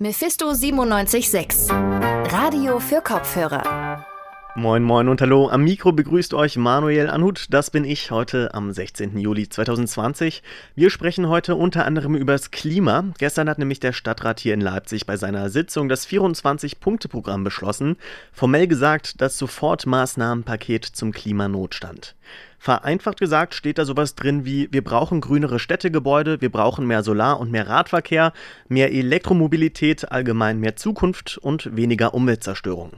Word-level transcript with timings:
Mephisto 0.00 0.52
976 0.52 1.72
Radio 1.72 2.78
für 2.78 3.00
Kopfhörer. 3.00 4.06
Moin 4.54 4.84
Moin 4.84 5.08
und 5.08 5.20
Hallo, 5.20 5.48
am 5.48 5.64
Mikro 5.64 5.90
begrüßt 5.90 6.34
euch 6.34 6.56
Manuel 6.56 7.10
Anhut, 7.10 7.46
das 7.50 7.72
bin 7.72 7.82
ich 7.82 8.12
heute 8.12 8.54
am 8.54 8.70
16. 8.70 9.18
Juli 9.18 9.48
2020. 9.48 10.44
Wir 10.76 10.90
sprechen 10.90 11.28
heute 11.28 11.56
unter 11.56 11.84
anderem 11.84 12.14
über 12.14 12.30
das 12.30 12.52
Klima. 12.52 13.06
Gestern 13.18 13.48
hat 13.48 13.58
nämlich 13.58 13.80
der 13.80 13.92
Stadtrat 13.92 14.38
hier 14.38 14.54
in 14.54 14.60
Leipzig 14.60 15.04
bei 15.04 15.16
seiner 15.16 15.50
Sitzung 15.50 15.88
das 15.88 16.06
24-Punkte-Programm 16.06 17.42
beschlossen, 17.42 17.96
formell 18.32 18.68
gesagt 18.68 19.20
das 19.20 19.36
Sofortmaßnahmenpaket 19.36 20.84
zum 20.84 21.10
Klimanotstand. 21.10 22.14
Vereinfacht 22.58 23.20
gesagt 23.20 23.54
steht 23.54 23.78
da 23.78 23.84
sowas 23.84 24.14
drin 24.16 24.44
wie, 24.44 24.68
wir 24.72 24.82
brauchen 24.82 25.20
grünere 25.20 25.58
Städtegebäude, 25.58 26.40
wir 26.40 26.50
brauchen 26.50 26.86
mehr 26.86 27.02
Solar- 27.02 27.38
und 27.38 27.50
mehr 27.52 27.68
Radverkehr, 27.68 28.32
mehr 28.68 28.92
Elektromobilität, 28.92 30.10
allgemein 30.10 30.58
mehr 30.58 30.76
Zukunft 30.76 31.38
und 31.38 31.76
weniger 31.76 32.14
Umweltzerstörung. 32.14 32.92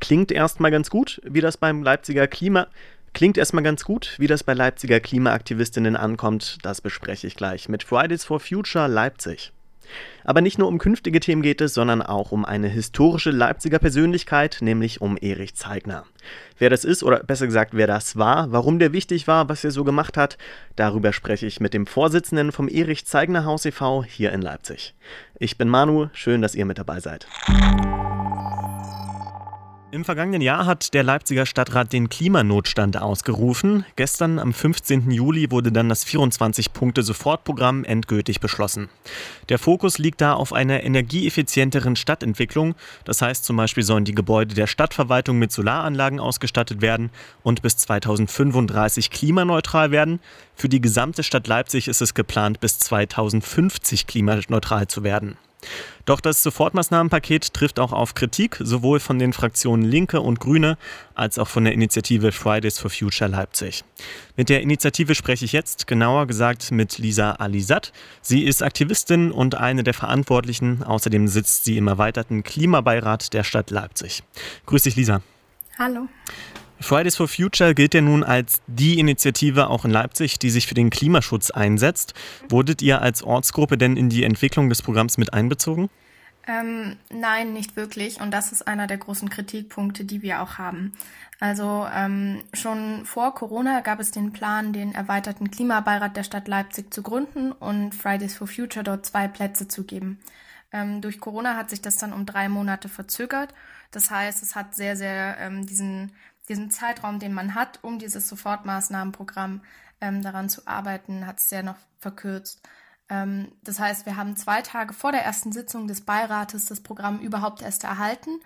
Klingt 0.00 0.30
erstmal 0.30 0.70
ganz 0.70 0.90
gut, 0.90 1.20
wie 1.24 1.40
das 1.40 1.56
beim 1.56 1.82
Leipziger 1.82 2.26
Klima. 2.26 2.66
Klingt 3.14 3.38
erstmal 3.38 3.64
ganz 3.64 3.84
gut, 3.84 4.14
wie 4.18 4.26
das 4.26 4.44
bei 4.44 4.52
Leipziger 4.52 5.00
Klimaaktivistinnen 5.00 5.96
ankommt. 5.96 6.58
Das 6.62 6.82
bespreche 6.82 7.26
ich 7.26 7.34
gleich 7.34 7.70
mit 7.70 7.82
Fridays 7.82 8.24
for 8.24 8.40
Future 8.40 8.88
Leipzig. 8.88 9.52
Aber 10.24 10.40
nicht 10.40 10.58
nur 10.58 10.68
um 10.68 10.78
künftige 10.78 11.20
Themen 11.20 11.42
geht 11.42 11.60
es, 11.60 11.74
sondern 11.74 12.02
auch 12.02 12.32
um 12.32 12.44
eine 12.44 12.68
historische 12.68 13.30
Leipziger 13.30 13.78
Persönlichkeit, 13.78 14.58
nämlich 14.60 15.00
um 15.00 15.16
Erich 15.16 15.54
Zeigner. 15.54 16.04
Wer 16.58 16.70
das 16.70 16.84
ist, 16.84 17.02
oder 17.02 17.20
besser 17.20 17.46
gesagt, 17.46 17.74
wer 17.74 17.86
das 17.86 18.16
war, 18.16 18.50
warum 18.52 18.78
der 18.78 18.92
wichtig 18.92 19.28
war, 19.28 19.48
was 19.48 19.64
er 19.64 19.70
so 19.70 19.84
gemacht 19.84 20.16
hat, 20.16 20.38
darüber 20.74 21.12
spreche 21.12 21.46
ich 21.46 21.60
mit 21.60 21.74
dem 21.74 21.86
Vorsitzenden 21.86 22.52
vom 22.52 22.68
Erich 22.68 23.06
Zeigner 23.06 23.44
Haus 23.44 23.64
e.V. 23.64 24.04
hier 24.04 24.32
in 24.32 24.42
Leipzig. 24.42 24.94
Ich 25.38 25.58
bin 25.58 25.68
Manu, 25.68 26.08
schön, 26.12 26.42
dass 26.42 26.54
ihr 26.54 26.64
mit 26.64 26.78
dabei 26.78 27.00
seid. 27.00 27.26
Im 29.96 30.04
vergangenen 30.04 30.42
Jahr 30.42 30.66
hat 30.66 30.92
der 30.92 31.02
Leipziger 31.02 31.46
Stadtrat 31.46 31.90
den 31.90 32.10
Klimanotstand 32.10 32.98
ausgerufen. 32.98 33.86
Gestern 33.96 34.38
am 34.38 34.52
15. 34.52 35.10
Juli 35.10 35.50
wurde 35.50 35.72
dann 35.72 35.88
das 35.88 36.06
24-Punkte-Sofortprogramm 36.06 37.82
endgültig 37.82 38.40
beschlossen. 38.40 38.90
Der 39.48 39.58
Fokus 39.58 39.96
liegt 39.96 40.20
da 40.20 40.34
auf 40.34 40.52
einer 40.52 40.84
energieeffizienteren 40.84 41.96
Stadtentwicklung. 41.96 42.74
Das 43.06 43.22
heißt 43.22 43.46
zum 43.46 43.56
Beispiel 43.56 43.84
sollen 43.84 44.04
die 44.04 44.14
Gebäude 44.14 44.54
der 44.54 44.66
Stadtverwaltung 44.66 45.38
mit 45.38 45.50
Solaranlagen 45.50 46.20
ausgestattet 46.20 46.82
werden 46.82 47.08
und 47.42 47.62
bis 47.62 47.78
2035 47.78 49.08
klimaneutral 49.10 49.92
werden. 49.92 50.20
Für 50.54 50.68
die 50.68 50.82
gesamte 50.82 51.22
Stadt 51.22 51.46
Leipzig 51.46 51.88
ist 51.88 52.02
es 52.02 52.12
geplant, 52.12 52.60
bis 52.60 52.78
2050 52.80 54.06
klimaneutral 54.06 54.88
zu 54.88 55.04
werden. 55.04 55.38
Doch 56.04 56.20
das 56.20 56.42
Sofortmaßnahmenpaket 56.42 57.52
trifft 57.52 57.80
auch 57.80 57.92
auf 57.92 58.14
Kritik, 58.14 58.56
sowohl 58.60 59.00
von 59.00 59.18
den 59.18 59.32
Fraktionen 59.32 59.84
Linke 59.84 60.20
und 60.20 60.38
Grüne 60.38 60.78
als 61.14 61.38
auch 61.38 61.48
von 61.48 61.64
der 61.64 61.72
Initiative 61.72 62.30
Fridays 62.32 62.78
for 62.78 62.90
Future 62.90 63.30
Leipzig. 63.30 63.84
Mit 64.36 64.48
der 64.48 64.62
Initiative 64.62 65.14
spreche 65.14 65.44
ich 65.44 65.52
jetzt, 65.52 65.86
genauer 65.86 66.26
gesagt 66.26 66.70
mit 66.70 66.98
Lisa 66.98 67.32
Alisat. 67.32 67.92
Sie 68.22 68.44
ist 68.44 68.62
Aktivistin 68.62 69.32
und 69.32 69.56
eine 69.56 69.82
der 69.82 69.94
Verantwortlichen. 69.94 70.84
Außerdem 70.84 71.26
sitzt 71.26 71.64
sie 71.64 71.76
im 71.76 71.88
erweiterten 71.88 72.44
Klimabeirat 72.44 73.32
der 73.32 73.42
Stadt 73.42 73.70
Leipzig. 73.70 74.22
Grüß 74.66 74.84
dich, 74.84 74.96
Lisa. 74.96 75.22
Hallo. 75.78 76.08
Fridays 76.80 77.16
for 77.16 77.28
Future 77.28 77.74
gilt 77.74 77.94
ja 77.94 78.00
nun 78.00 78.22
als 78.22 78.60
die 78.66 78.98
Initiative 78.98 79.68
auch 79.68 79.84
in 79.84 79.90
Leipzig, 79.90 80.38
die 80.38 80.50
sich 80.50 80.66
für 80.66 80.74
den 80.74 80.90
Klimaschutz 80.90 81.50
einsetzt. 81.50 82.14
Wurdet 82.48 82.82
ihr 82.82 83.02
als 83.02 83.22
Ortsgruppe 83.22 83.78
denn 83.78 83.96
in 83.96 84.08
die 84.08 84.24
Entwicklung 84.24 84.68
des 84.68 84.82
Programms 84.82 85.18
mit 85.18 85.32
einbezogen? 85.32 85.88
Ähm, 86.46 86.96
nein, 87.10 87.52
nicht 87.52 87.74
wirklich. 87.74 88.20
Und 88.20 88.30
das 88.30 88.52
ist 88.52 88.68
einer 88.68 88.86
der 88.86 88.98
großen 88.98 89.30
Kritikpunkte, 89.30 90.04
die 90.04 90.22
wir 90.22 90.42
auch 90.42 90.58
haben. 90.58 90.92
Also 91.40 91.86
ähm, 91.92 92.42
schon 92.54 93.04
vor 93.04 93.34
Corona 93.34 93.80
gab 93.80 93.98
es 93.98 94.10
den 94.12 94.32
Plan, 94.32 94.72
den 94.72 94.94
erweiterten 94.94 95.50
Klimabeirat 95.50 96.16
der 96.16 96.22
Stadt 96.22 96.46
Leipzig 96.46 96.94
zu 96.94 97.02
gründen 97.02 97.52
und 97.52 97.94
Fridays 97.94 98.36
for 98.36 98.46
Future 98.46 98.84
dort 98.84 99.04
zwei 99.04 99.28
Plätze 99.28 99.66
zu 99.66 99.84
geben. 99.84 100.20
Ähm, 100.72 101.00
durch 101.00 101.20
Corona 101.20 101.56
hat 101.56 101.68
sich 101.68 101.82
das 101.82 101.96
dann 101.96 102.12
um 102.12 102.26
drei 102.26 102.48
Monate 102.48 102.88
verzögert. 102.88 103.52
Das 103.90 104.10
heißt, 104.10 104.42
es 104.42 104.54
hat 104.54 104.74
sehr, 104.74 104.96
sehr 104.96 105.36
ähm, 105.40 105.66
diesen 105.66 106.12
diesen 106.48 106.70
Zeitraum, 106.70 107.18
den 107.18 107.32
man 107.32 107.54
hat, 107.54 107.80
um 107.82 107.98
dieses 107.98 108.28
Sofortmaßnahmenprogramm 108.28 109.62
ähm, 110.00 110.22
daran 110.22 110.48
zu 110.48 110.66
arbeiten, 110.66 111.26
hat 111.26 111.38
es 111.38 111.48
sehr 111.48 111.62
noch 111.62 111.76
verkürzt. 111.98 112.60
Ähm, 113.08 113.52
das 113.62 113.78
heißt, 113.78 114.06
wir 114.06 114.16
haben 114.16 114.36
zwei 114.36 114.62
Tage 114.62 114.92
vor 114.92 115.12
der 115.12 115.24
ersten 115.24 115.52
Sitzung 115.52 115.88
des 115.88 116.02
Beirates 116.02 116.66
das 116.66 116.80
Programm 116.80 117.20
überhaupt 117.20 117.62
erst 117.62 117.84
erhalten, 117.84 118.40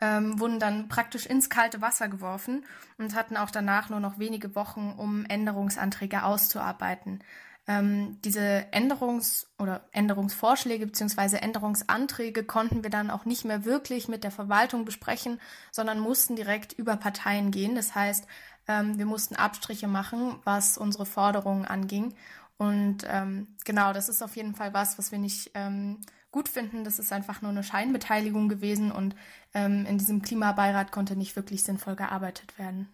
ähm, 0.00 0.38
wurden 0.38 0.58
dann 0.58 0.88
praktisch 0.88 1.26
ins 1.26 1.48
kalte 1.48 1.80
Wasser 1.80 2.08
geworfen 2.08 2.64
und 2.98 3.14
hatten 3.14 3.36
auch 3.36 3.50
danach 3.50 3.88
nur 3.88 4.00
noch 4.00 4.18
wenige 4.18 4.54
Wochen, 4.54 4.94
um 4.96 5.24
Änderungsanträge 5.26 6.22
auszuarbeiten. 6.24 7.22
Ähm, 7.68 8.18
diese 8.24 8.66
Änderungs- 8.72 9.46
oder 9.58 9.88
Änderungsvorschläge 9.90 10.86
bzw. 10.86 11.38
Änderungsanträge 11.38 12.44
konnten 12.44 12.84
wir 12.84 12.90
dann 12.90 13.10
auch 13.10 13.24
nicht 13.24 13.44
mehr 13.44 13.64
wirklich 13.64 14.06
mit 14.06 14.22
der 14.22 14.30
Verwaltung 14.30 14.84
besprechen, 14.84 15.40
sondern 15.72 15.98
mussten 15.98 16.36
direkt 16.36 16.72
über 16.74 16.96
Parteien 16.96 17.50
gehen. 17.50 17.74
Das 17.74 17.94
heißt, 17.94 18.26
ähm, 18.68 18.98
wir 18.98 19.06
mussten 19.06 19.36
Abstriche 19.36 19.88
machen, 19.88 20.36
was 20.44 20.78
unsere 20.78 21.06
Forderungen 21.06 21.64
anging. 21.64 22.14
Und 22.56 22.98
ähm, 23.08 23.48
genau, 23.64 23.92
das 23.92 24.08
ist 24.08 24.22
auf 24.22 24.36
jeden 24.36 24.54
Fall 24.54 24.72
was, 24.72 24.98
was 24.98 25.12
wir 25.12 25.18
nicht 25.18 25.50
ähm, 25.54 26.00
gut 26.36 26.50
finden. 26.50 26.84
Das 26.84 26.98
ist 26.98 27.14
einfach 27.14 27.40
nur 27.40 27.50
eine 27.50 27.62
Scheinbeteiligung 27.62 28.50
gewesen 28.50 28.92
und 28.92 29.16
ähm, 29.54 29.86
in 29.86 29.96
diesem 29.96 30.20
Klimabeirat 30.20 30.92
konnte 30.92 31.16
nicht 31.16 31.34
wirklich 31.34 31.64
sinnvoll 31.64 31.96
gearbeitet 31.96 32.58
werden. 32.58 32.88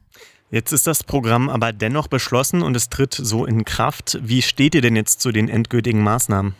Jetzt 0.53 0.71
ist 0.71 0.87
das 0.87 1.03
Programm 1.03 1.51
aber 1.51 1.73
dennoch 1.73 2.07
beschlossen 2.07 2.63
und 2.63 2.77
es 2.77 2.89
tritt 2.89 3.15
so 3.15 3.45
in 3.45 3.65
Kraft. 3.65 4.17
Wie 4.23 4.43
steht 4.43 4.77
ihr 4.77 4.81
denn 4.81 4.95
jetzt 4.95 5.21
zu 5.21 5.33
den 5.33 5.49
endgültigen 5.49 6.05
Maßnahmen? 6.05 6.55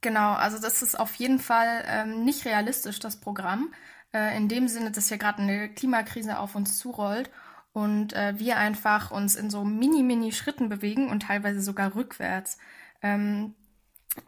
Genau, 0.00 0.32
also 0.32 0.58
das 0.58 0.80
ist 0.80 0.98
auf 0.98 1.14
jeden 1.16 1.40
Fall 1.40 1.84
ähm, 1.86 2.24
nicht 2.24 2.46
realistisch, 2.46 2.98
das 2.98 3.20
Programm. 3.20 3.70
Äh, 4.14 4.34
in 4.34 4.48
dem 4.48 4.68
Sinne, 4.68 4.92
dass 4.92 5.08
hier 5.08 5.18
gerade 5.18 5.42
eine 5.42 5.68
Klimakrise 5.68 6.38
auf 6.38 6.54
uns 6.54 6.78
zurollt 6.78 7.28
und 7.74 8.14
äh, 8.14 8.32
wir 8.38 8.56
einfach 8.56 9.10
uns 9.10 9.36
in 9.36 9.50
so 9.50 9.62
mini-mini-Schritten 9.62 10.70
bewegen 10.70 11.10
und 11.10 11.24
teilweise 11.24 11.60
sogar 11.60 11.94
rückwärts. 11.94 12.56
Ähm, 13.02 13.54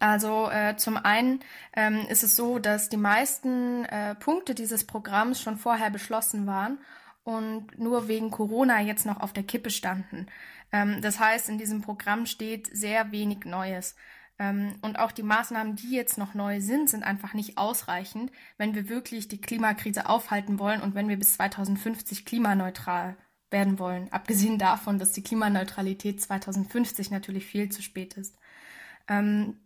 also 0.01 0.51
äh, 0.51 0.77
zum 0.77 0.97
einen 0.97 1.41
ähm, 1.75 2.07
ist 2.09 2.23
es 2.23 2.37
so, 2.37 2.59
dass 2.59 2.89
die 2.89 2.97
meisten 2.97 3.85
äh, 3.85 4.15
Punkte 4.15 4.55
dieses 4.55 4.85
Programms 4.87 5.41
schon 5.41 5.57
vorher 5.57 5.91
beschlossen 5.91 6.47
waren 6.47 6.79
und 7.25 7.79
nur 7.79 8.09
wegen 8.09 8.31
Corona 8.31 8.81
jetzt 8.81 9.07
noch 9.07 9.21
auf 9.21 9.33
der 9.33 9.43
Kippe 9.43 9.71
standen. 9.71 10.27
Ähm, 10.73 11.01
das 11.03 11.19
heißt, 11.19 11.49
in 11.49 11.59
diesem 11.59 11.83
Programm 11.83 12.27
steht 12.27 12.69
sehr 12.73 13.13
wenig 13.13 13.45
Neues. 13.45 13.97
Ähm, 14.39 14.77
und 14.83 14.99
auch 14.99 15.13
die 15.13 15.23
Maßnahmen, 15.23 15.77
die 15.77 15.95
jetzt 15.95 16.19
noch 16.19 16.35
neu 16.35 16.61
sind, 16.61 16.89
sind 16.89 17.03
einfach 17.03 17.35
nicht 17.35 17.59
ausreichend, 17.59 18.31
wenn 18.57 18.75
wir 18.75 18.89
wirklich 18.89 19.29
die 19.29 19.41
Klimakrise 19.41 20.09
aufhalten 20.09 20.59
wollen 20.59 20.81
und 20.81 20.95
wenn 20.95 21.09
wir 21.09 21.19
bis 21.19 21.35
2050 21.35 22.25
klimaneutral 22.25 23.17
werden 23.51 23.79
wollen. 23.79 24.13
Abgesehen 24.13 24.59
davon, 24.59 24.99
dass 24.99 25.13
die 25.13 25.23
Klimaneutralität 25.23 26.21
2050 26.21 27.11
natürlich 27.11 27.47
viel 27.47 27.71
zu 27.71 27.83
spät 27.83 28.15
ist. 28.15 28.37
Ähm, 29.09 29.57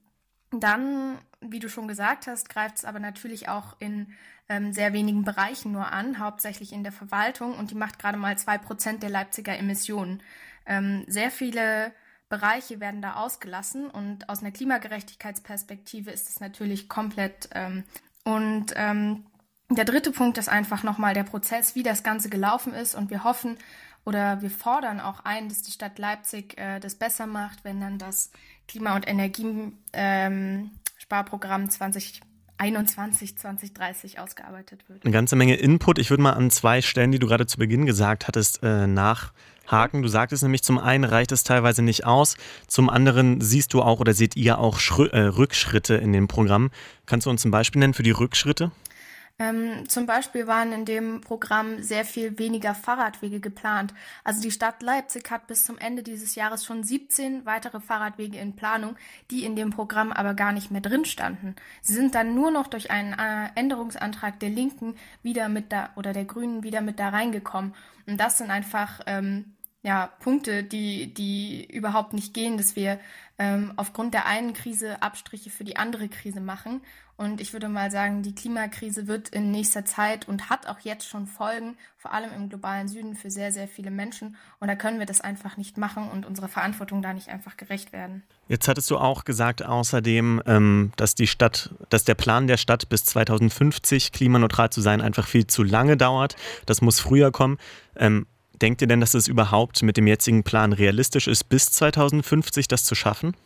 dann, 0.52 1.18
wie 1.40 1.58
du 1.58 1.68
schon 1.68 1.88
gesagt 1.88 2.26
hast, 2.26 2.48
greift 2.48 2.76
es 2.76 2.84
aber 2.84 2.98
natürlich 2.98 3.48
auch 3.48 3.76
in 3.78 4.12
ähm, 4.48 4.72
sehr 4.72 4.92
wenigen 4.92 5.24
Bereichen 5.24 5.72
nur 5.72 5.92
an, 5.92 6.18
hauptsächlich 6.18 6.72
in 6.72 6.82
der 6.82 6.92
Verwaltung 6.92 7.54
und 7.56 7.70
die 7.70 7.74
macht 7.74 7.98
gerade 7.98 8.18
mal 8.18 8.36
zwei 8.36 8.58
Prozent 8.58 9.02
der 9.02 9.10
Leipziger 9.10 9.56
Emissionen. 9.56 10.22
Ähm, 10.66 11.04
sehr 11.06 11.30
viele 11.30 11.92
Bereiche 12.28 12.80
werden 12.80 13.02
da 13.02 13.14
ausgelassen 13.14 13.90
und 13.90 14.28
aus 14.28 14.40
einer 14.40 14.52
Klimagerechtigkeitsperspektive 14.52 16.10
ist 16.10 16.28
es 16.28 16.40
natürlich 16.40 16.88
komplett. 16.88 17.48
Ähm, 17.54 17.84
und 18.24 18.72
ähm, 18.76 19.26
der 19.70 19.84
dritte 19.84 20.12
Punkt 20.12 20.38
ist 20.38 20.48
einfach 20.48 20.82
nochmal 20.82 21.14
der 21.14 21.24
Prozess, 21.24 21.74
wie 21.74 21.82
das 21.82 22.02
Ganze 22.02 22.28
gelaufen 22.28 22.74
ist 22.74 22.94
und 22.94 23.10
wir 23.10 23.24
hoffen 23.24 23.58
oder 24.04 24.42
wir 24.42 24.50
fordern 24.50 25.00
auch 25.00 25.20
ein, 25.24 25.48
dass 25.48 25.62
die 25.62 25.70
Stadt 25.70 25.98
Leipzig 25.98 26.58
äh, 26.58 26.80
das 26.80 26.96
besser 26.96 27.26
macht, 27.26 27.64
wenn 27.64 27.80
dann 27.80 27.98
das 27.98 28.30
Klima- 28.66 28.96
und 28.96 29.08
Energiesparprogramm 29.08 31.62
ähm, 31.62 31.70
2021, 31.70 33.38
2030 33.38 34.18
ausgearbeitet 34.18 34.88
wird. 34.88 35.04
Eine 35.04 35.12
ganze 35.12 35.36
Menge 35.36 35.56
Input. 35.56 35.98
Ich 35.98 36.10
würde 36.10 36.22
mal 36.22 36.32
an 36.32 36.50
zwei 36.50 36.82
Stellen, 36.82 37.12
die 37.12 37.18
du 37.18 37.26
gerade 37.26 37.46
zu 37.46 37.58
Beginn 37.58 37.86
gesagt 37.86 38.26
hattest, 38.26 38.62
äh, 38.62 38.88
nachhaken. 38.88 40.02
Du 40.02 40.08
sagtest 40.08 40.42
nämlich, 40.42 40.64
zum 40.64 40.78
einen 40.78 41.04
reicht 41.04 41.30
es 41.30 41.44
teilweise 41.44 41.82
nicht 41.82 42.04
aus, 42.04 42.36
zum 42.66 42.90
anderen 42.90 43.40
siehst 43.40 43.72
du 43.72 43.82
auch 43.82 44.00
oder 44.00 44.14
seht 44.14 44.34
ihr 44.36 44.58
auch 44.58 44.80
Schrü 44.80 45.06
äh, 45.08 45.20
Rückschritte 45.20 45.94
in 45.94 46.12
dem 46.12 46.26
Programm. 46.26 46.70
Kannst 47.06 47.26
du 47.26 47.30
uns 47.30 47.44
ein 47.44 47.52
Beispiel 47.52 47.78
nennen 47.78 47.94
für 47.94 48.02
die 48.02 48.10
Rückschritte? 48.10 48.72
Ähm, 49.38 49.88
zum 49.88 50.06
Beispiel 50.06 50.46
waren 50.46 50.72
in 50.72 50.84
dem 50.84 51.20
Programm 51.20 51.82
sehr 51.82 52.04
viel 52.04 52.38
weniger 52.38 52.74
Fahrradwege 52.74 53.40
geplant. 53.40 53.94
Also 54.24 54.42
die 54.42 54.50
Stadt 54.50 54.82
Leipzig 54.82 55.30
hat 55.30 55.46
bis 55.46 55.64
zum 55.64 55.78
Ende 55.78 56.02
dieses 56.02 56.34
Jahres 56.34 56.64
schon 56.64 56.84
17 56.84 57.44
weitere 57.46 57.80
Fahrradwege 57.80 58.38
in 58.38 58.54
Planung, 58.54 58.96
die 59.30 59.44
in 59.44 59.56
dem 59.56 59.70
Programm 59.70 60.12
aber 60.12 60.34
gar 60.34 60.52
nicht 60.52 60.70
mehr 60.70 60.80
drin 60.80 61.04
standen. 61.04 61.56
Sie 61.80 61.94
sind 61.94 62.14
dann 62.14 62.34
nur 62.34 62.50
noch 62.50 62.66
durch 62.66 62.90
einen 62.90 63.14
äh, 63.14 63.48
Änderungsantrag 63.54 64.38
der 64.40 64.50
Linken 64.50 64.94
wieder 65.22 65.48
mit 65.48 65.72
da 65.72 65.90
oder 65.96 66.12
der 66.12 66.24
Grünen 66.24 66.62
wieder 66.62 66.80
mit 66.80 66.98
da 66.98 67.08
reingekommen. 67.08 67.74
Und 68.06 68.18
das 68.18 68.38
sind 68.38 68.50
einfach 68.50 69.00
ähm, 69.06 69.54
ja, 69.82 70.12
Punkte, 70.20 70.62
die, 70.62 71.12
die 71.12 71.66
überhaupt 71.70 72.12
nicht 72.12 72.34
gehen, 72.34 72.56
dass 72.56 72.76
wir 72.76 73.00
ähm, 73.38 73.72
aufgrund 73.76 74.14
der 74.14 74.26
einen 74.26 74.52
Krise 74.52 75.02
Abstriche 75.02 75.50
für 75.50 75.64
die 75.64 75.76
andere 75.76 76.08
Krise 76.08 76.40
machen. 76.40 76.82
Und 77.16 77.40
ich 77.40 77.52
würde 77.52 77.68
mal 77.68 77.90
sagen, 77.90 78.22
die 78.22 78.34
Klimakrise 78.34 79.06
wird 79.06 79.28
in 79.28 79.50
nächster 79.50 79.84
Zeit 79.84 80.26
und 80.26 80.50
hat 80.50 80.66
auch 80.66 80.80
jetzt 80.80 81.08
schon 81.08 81.26
Folgen, 81.26 81.76
vor 81.96 82.12
allem 82.12 82.30
im 82.34 82.48
globalen 82.48 82.88
Süden, 82.88 83.14
für 83.14 83.30
sehr, 83.30 83.52
sehr 83.52 83.68
viele 83.68 83.90
Menschen. 83.90 84.36
Und 84.60 84.68
da 84.68 84.76
können 84.76 84.98
wir 84.98 85.06
das 85.06 85.20
einfach 85.20 85.56
nicht 85.56 85.76
machen 85.76 86.08
und 86.08 86.26
unserer 86.26 86.48
Verantwortung 86.48 87.02
da 87.02 87.12
nicht 87.12 87.28
einfach 87.28 87.56
gerecht 87.56 87.92
werden. 87.92 88.22
Jetzt 88.48 88.66
hattest 88.66 88.90
du 88.90 88.98
auch 88.98 89.24
gesagt 89.24 89.64
außerdem, 89.64 90.42
ähm, 90.46 90.92
dass 90.96 91.14
die 91.14 91.26
Stadt, 91.26 91.74
dass 91.90 92.04
der 92.04 92.14
Plan 92.14 92.46
der 92.46 92.56
Stadt 92.56 92.88
bis 92.88 93.04
2050 93.04 94.10
klimaneutral 94.12 94.70
zu 94.70 94.80
sein 94.80 95.00
einfach 95.00 95.26
viel 95.26 95.46
zu 95.46 95.62
lange 95.62 95.96
dauert. 95.96 96.36
Das 96.66 96.80
muss 96.80 96.98
früher 96.98 97.30
kommen. 97.30 97.58
Ähm, 97.94 98.26
Denkt 98.62 98.80
ihr 98.80 98.86
denn, 98.86 99.00
dass 99.00 99.14
es 99.14 99.26
überhaupt 99.26 99.82
mit 99.82 99.96
dem 99.96 100.06
jetzigen 100.06 100.44
Plan 100.44 100.72
realistisch 100.72 101.26
ist, 101.26 101.48
bis 101.48 101.72
2050 101.72 102.68
das 102.68 102.84
zu 102.84 102.94
schaffen? 102.94 103.36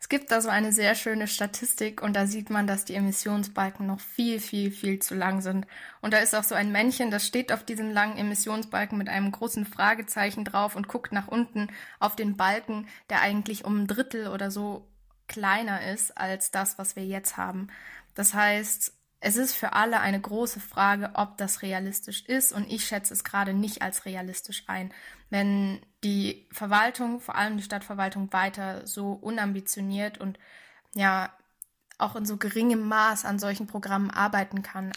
Es 0.00 0.08
gibt 0.08 0.32
da 0.32 0.40
so 0.40 0.48
eine 0.48 0.72
sehr 0.72 0.96
schöne 0.96 1.28
Statistik 1.28 2.02
und 2.02 2.14
da 2.14 2.26
sieht 2.26 2.50
man, 2.50 2.66
dass 2.66 2.84
die 2.84 2.94
Emissionsbalken 2.94 3.86
noch 3.86 4.00
viel, 4.00 4.40
viel, 4.40 4.72
viel 4.72 4.98
zu 4.98 5.14
lang 5.14 5.40
sind. 5.40 5.66
Und 6.02 6.12
da 6.12 6.18
ist 6.18 6.34
auch 6.34 6.42
so 6.42 6.56
ein 6.56 6.72
Männchen, 6.72 7.12
das 7.12 7.24
steht 7.24 7.52
auf 7.52 7.64
diesem 7.64 7.90
langen 7.90 8.18
Emissionsbalken 8.18 8.98
mit 8.98 9.08
einem 9.08 9.30
großen 9.30 9.64
Fragezeichen 9.64 10.44
drauf 10.44 10.74
und 10.74 10.88
guckt 10.88 11.12
nach 11.12 11.28
unten 11.28 11.68
auf 12.00 12.16
den 12.16 12.36
Balken, 12.36 12.88
der 13.10 13.20
eigentlich 13.20 13.64
um 13.64 13.82
ein 13.82 13.86
Drittel 13.86 14.26
oder 14.26 14.50
so 14.50 14.88
kleiner 15.28 15.90
ist 15.90 16.18
als 16.18 16.50
das, 16.50 16.78
was 16.78 16.96
wir 16.96 17.06
jetzt 17.06 17.36
haben. 17.36 17.68
Das 18.14 18.34
heißt, 18.34 18.92
es 19.24 19.36
ist 19.36 19.54
für 19.54 19.72
alle 19.72 20.00
eine 20.00 20.20
große 20.20 20.60
Frage, 20.60 21.10
ob 21.14 21.38
das 21.38 21.62
realistisch 21.62 22.26
ist 22.26 22.52
und 22.52 22.70
ich 22.70 22.84
schätze 22.84 23.14
es 23.14 23.24
gerade 23.24 23.54
nicht 23.54 23.80
als 23.80 24.04
realistisch 24.04 24.64
ein. 24.66 24.92
Wenn 25.30 25.80
die 26.04 26.46
Verwaltung, 26.52 27.20
vor 27.20 27.34
allem 27.34 27.56
die 27.56 27.62
Stadtverwaltung, 27.62 28.34
weiter 28.34 28.86
so 28.86 29.12
unambitioniert 29.12 30.18
und 30.18 30.38
ja 30.94 31.30
auch 31.96 32.16
in 32.16 32.26
so 32.26 32.36
geringem 32.36 32.86
Maß 32.86 33.24
an 33.24 33.38
solchen 33.38 33.66
Programmen 33.66 34.10
arbeiten 34.10 34.62
kann. 34.62 34.92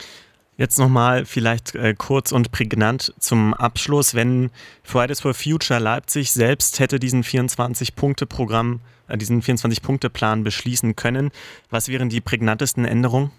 Jetzt 0.58 0.78
nochmal 0.78 1.26
vielleicht 1.26 1.76
äh, 1.76 1.96
kurz 1.98 2.34
und 2.34 2.52
prägnant 2.52 3.14
zum 3.20 3.54
Abschluss. 3.54 4.14
Wenn 4.14 4.52
Fridays 4.84 5.22
for 5.22 5.34
Future 5.34 5.80
Leipzig 5.80 6.34
selbst 6.34 6.80
hätte 6.80 7.00
diesen 7.00 7.24
24-Punkte-Programm, 7.24 8.82
äh, 9.08 9.18
diesen 9.18 9.42
24-Punkte-Plan 9.42 10.44
beschließen 10.44 10.98
können, 10.98 11.32
was 11.70 11.88
wären 11.88 12.10
die 12.10 12.20
prägnantesten 12.20 12.84
Änderungen? 12.84 13.32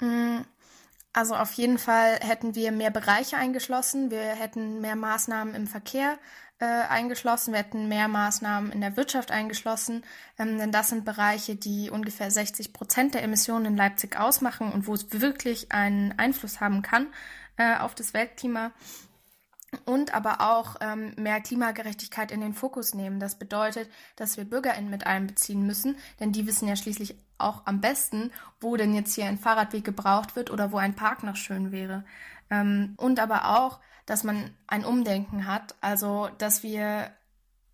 Mm, 0.00 0.42
also 1.12 1.34
auf 1.34 1.52
jeden 1.52 1.78
Fall 1.78 2.18
hätten 2.20 2.54
wir 2.54 2.72
mehr 2.72 2.90
Bereiche 2.90 3.38
eingeschlossen, 3.38 4.10
wir 4.10 4.20
hätten 4.20 4.82
mehr 4.82 4.96
Maßnahmen 4.96 5.54
im 5.54 5.66
Verkehr 5.66 6.18
äh, 6.58 6.64
eingeschlossen, 6.66 7.52
wir 7.52 7.60
hätten 7.60 7.88
mehr 7.88 8.06
Maßnahmen 8.08 8.70
in 8.70 8.80
der 8.80 8.96
Wirtschaft 8.96 9.30
eingeschlossen, 9.30 10.04
ähm, 10.38 10.58
denn 10.58 10.72
das 10.72 10.90
sind 10.90 11.04
Bereiche, 11.04 11.56
die 11.56 11.90
ungefähr 11.90 12.30
60 12.30 12.72
Prozent 12.72 13.14
der 13.14 13.22
Emissionen 13.22 13.64
in 13.64 13.76
Leipzig 13.76 14.18
ausmachen 14.18 14.72
und 14.72 14.86
wo 14.86 14.94
es 14.94 15.06
wirklich 15.10 15.72
einen 15.72 16.18
Einfluss 16.18 16.60
haben 16.60 16.82
kann 16.82 17.06
äh, 17.56 17.76
auf 17.78 17.94
das 17.94 18.12
Weltklima. 18.12 18.72
Und 19.84 20.14
aber 20.14 20.40
auch 20.40 20.76
ähm, 20.80 21.12
mehr 21.16 21.40
Klimagerechtigkeit 21.40 22.30
in 22.30 22.40
den 22.40 22.54
Fokus 22.54 22.94
nehmen. 22.94 23.20
Das 23.20 23.36
bedeutet, 23.36 23.90
dass 24.14 24.36
wir 24.36 24.44
BürgerInnen 24.44 24.90
mit 24.90 25.06
einbeziehen 25.06 25.66
müssen, 25.66 25.96
denn 26.20 26.32
die 26.32 26.46
wissen 26.46 26.68
ja 26.68 26.76
schließlich 26.76 27.16
auch 27.38 27.62
am 27.66 27.80
besten, 27.80 28.32
wo 28.60 28.76
denn 28.76 28.94
jetzt 28.94 29.14
hier 29.14 29.26
ein 29.26 29.38
Fahrradweg 29.38 29.84
gebraucht 29.84 30.36
wird 30.36 30.50
oder 30.50 30.72
wo 30.72 30.78
ein 30.78 30.94
Park 30.94 31.22
noch 31.22 31.36
schön 31.36 31.72
wäre. 31.72 32.04
Ähm, 32.50 32.94
und 32.96 33.20
aber 33.20 33.58
auch, 33.58 33.80
dass 34.06 34.24
man 34.24 34.50
ein 34.66 34.84
Umdenken 34.84 35.46
hat, 35.46 35.74
also 35.80 36.28
dass 36.38 36.62
wir 36.62 37.10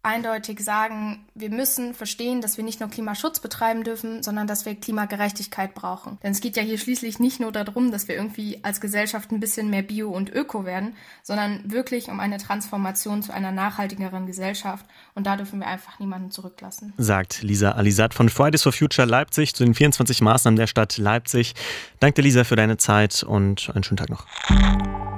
eindeutig 0.03 0.61
sagen, 0.61 1.25
wir 1.35 1.51
müssen 1.51 1.95
verstehen, 1.95 2.41
dass 2.41 2.57
wir 2.57 2.65
nicht 2.65 2.81
nur 2.81 2.91
Klimaschutz 2.91 3.39
betreiben 3.39 3.85
dürfen, 3.85 4.23
sondern 4.23 4.49
dass 4.49 4.67
wir 4.67 4.75
Klimagerechtigkeit 4.75 5.75
brauchen. 5.75 6.19
Denn 6.23 6.33
es 6.33 6.41
geht 6.41 6.57
ja 6.57 6.63
hier 6.63 6.79
schließlich 6.79 7.21
nicht 7.21 7.39
nur 7.39 7.53
darum, 7.53 7.93
dass 7.93 8.09
wir 8.09 8.17
irgendwie 8.17 8.59
als 8.63 8.81
Gesellschaft 8.81 9.31
ein 9.31 9.39
bisschen 9.39 9.71
mehr 9.71 9.83
Bio 9.83 10.11
und 10.11 10.31
Öko 10.31 10.65
werden, 10.65 10.95
sondern 11.23 11.71
wirklich 11.71 12.09
um 12.09 12.19
eine 12.19 12.39
Transformation 12.39 13.23
zu 13.23 13.33
einer 13.33 13.53
nachhaltigeren 13.53 14.27
Gesellschaft. 14.27 14.85
Und 15.15 15.27
da 15.27 15.37
dürfen 15.37 15.61
wir 15.61 15.69
einfach 15.69 16.01
niemanden 16.01 16.33
zurücklassen. 16.33 16.93
Sagt 16.97 17.43
Lisa 17.43 17.73
Alisat 17.73 18.13
von 18.13 18.29
Fridays 18.29 18.63
for 18.63 18.73
Future 18.73 19.07
Leipzig 19.07 19.55
zu 19.55 19.65
den 19.65 19.75
24 19.75 20.21
Maßnahmen 20.21 20.57
der 20.57 20.67
Stadt 20.67 20.99
Leipzig. 20.99 21.55
Danke, 22.01 22.23
Lisa, 22.23 22.43
für 22.43 22.57
deine 22.57 22.77
Zeit 22.77 23.23
und 23.23 23.71
einen 23.73 23.85
schönen 23.85 23.99
Tag 23.99 24.11
noch. 24.11 25.12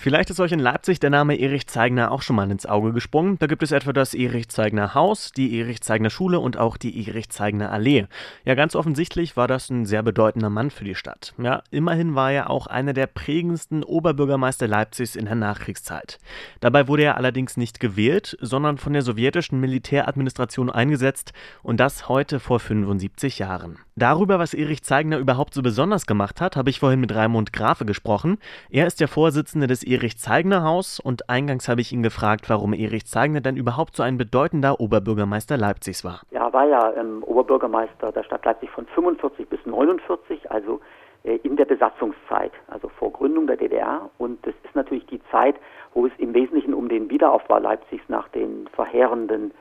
Vielleicht 0.00 0.30
ist 0.30 0.38
euch 0.38 0.52
in 0.52 0.60
Leipzig 0.60 1.00
der 1.00 1.10
Name 1.10 1.40
Erich 1.40 1.66
Zeigner 1.66 2.12
auch 2.12 2.22
schon 2.22 2.36
mal 2.36 2.48
ins 2.52 2.66
Auge 2.66 2.92
gesprungen. 2.92 3.36
Da 3.40 3.48
gibt 3.48 3.64
es 3.64 3.72
etwa 3.72 3.92
das 3.92 4.14
Erich 4.14 4.48
Zeigner 4.48 4.94
Haus, 4.94 5.32
die 5.32 5.58
Erich 5.58 5.80
Zeigner 5.80 6.08
Schule 6.08 6.38
und 6.38 6.56
auch 6.56 6.76
die 6.76 7.04
Erich 7.04 7.30
Zeigner 7.30 7.72
Allee. 7.72 8.06
Ja, 8.44 8.54
ganz 8.54 8.76
offensichtlich 8.76 9.36
war 9.36 9.48
das 9.48 9.70
ein 9.70 9.86
sehr 9.86 10.04
bedeutender 10.04 10.50
Mann 10.50 10.70
für 10.70 10.84
die 10.84 10.94
Stadt. 10.94 11.34
Ja, 11.36 11.64
immerhin 11.72 12.14
war 12.14 12.30
er 12.30 12.48
auch 12.48 12.68
einer 12.68 12.92
der 12.92 13.08
prägendsten 13.08 13.82
Oberbürgermeister 13.82 14.68
Leipzigs 14.68 15.16
in 15.16 15.24
der 15.24 15.34
Nachkriegszeit. 15.34 16.20
Dabei 16.60 16.86
wurde 16.86 17.02
er 17.02 17.16
allerdings 17.16 17.56
nicht 17.56 17.80
gewählt, 17.80 18.38
sondern 18.40 18.78
von 18.78 18.92
der 18.92 19.02
sowjetischen 19.02 19.58
Militäradministration 19.58 20.70
eingesetzt 20.70 21.32
und 21.64 21.80
das 21.80 22.08
heute 22.08 22.38
vor 22.38 22.60
75 22.60 23.40
Jahren. 23.40 23.80
Darüber, 23.96 24.38
was 24.38 24.54
Erich 24.54 24.84
Zeigner 24.84 25.18
überhaupt 25.18 25.54
so 25.54 25.60
besonders 25.60 26.06
gemacht 26.06 26.40
hat, 26.40 26.54
habe 26.54 26.70
ich 26.70 26.78
vorhin 26.78 27.00
mit 27.00 27.12
Raimund 27.12 27.52
Grafe 27.52 27.84
gesprochen. 27.84 28.38
Er 28.70 28.86
ist 28.86 29.00
der 29.00 29.08
Vorsitzende 29.08 29.66
des 29.66 29.87
Erich 29.88 30.18
Zeigner 30.18 30.64
Haus 30.64 31.00
und 31.00 31.30
eingangs 31.30 31.66
habe 31.66 31.80
ich 31.80 31.92
ihn 31.92 32.02
gefragt, 32.02 32.50
warum 32.50 32.74
Erich 32.74 33.06
Zeigner 33.06 33.40
denn 33.40 33.56
überhaupt 33.56 33.96
so 33.96 34.02
ein 34.02 34.18
bedeutender 34.18 34.80
Oberbürgermeister 34.80 35.56
Leipzigs 35.56 36.04
war. 36.04 36.20
Ja, 36.30 36.52
war 36.52 36.66
ja 36.68 36.92
ähm, 36.92 37.22
Oberbürgermeister 37.24 38.12
der 38.12 38.22
Stadt 38.22 38.44
Leipzig 38.44 38.68
von 38.70 38.84
45 38.86 39.48
bis 39.48 39.64
49, 39.64 40.50
also 40.50 40.80
äh, 41.24 41.36
in 41.36 41.56
der 41.56 41.64
Besatzungszeit, 41.64 42.52
also 42.66 42.90
vor 42.90 43.14
Gründung 43.14 43.46
der 43.46 43.56
DDR. 43.56 44.10
Und 44.18 44.46
das 44.46 44.54
ist 44.62 44.74
natürlich 44.74 45.06
die 45.06 45.22
Zeit, 45.30 45.56
wo 45.94 46.04
es 46.04 46.12
im 46.18 46.34
Wesentlichen 46.34 46.74
um 46.74 46.90
den 46.90 47.08
Wiederaufbau 47.08 47.58
Leipzigs 47.58 48.04
nach 48.08 48.28
den 48.28 48.68
verheerenden 48.74 49.52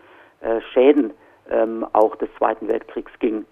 äh, 0.41 0.59
Schäden 0.73 1.13
ähm, 1.49 1.85
auch 1.93 2.17
des 2.17 2.27
Zweiten 2.37 2.67
Weltkriegs 2.67 3.13
ging. 3.19 3.45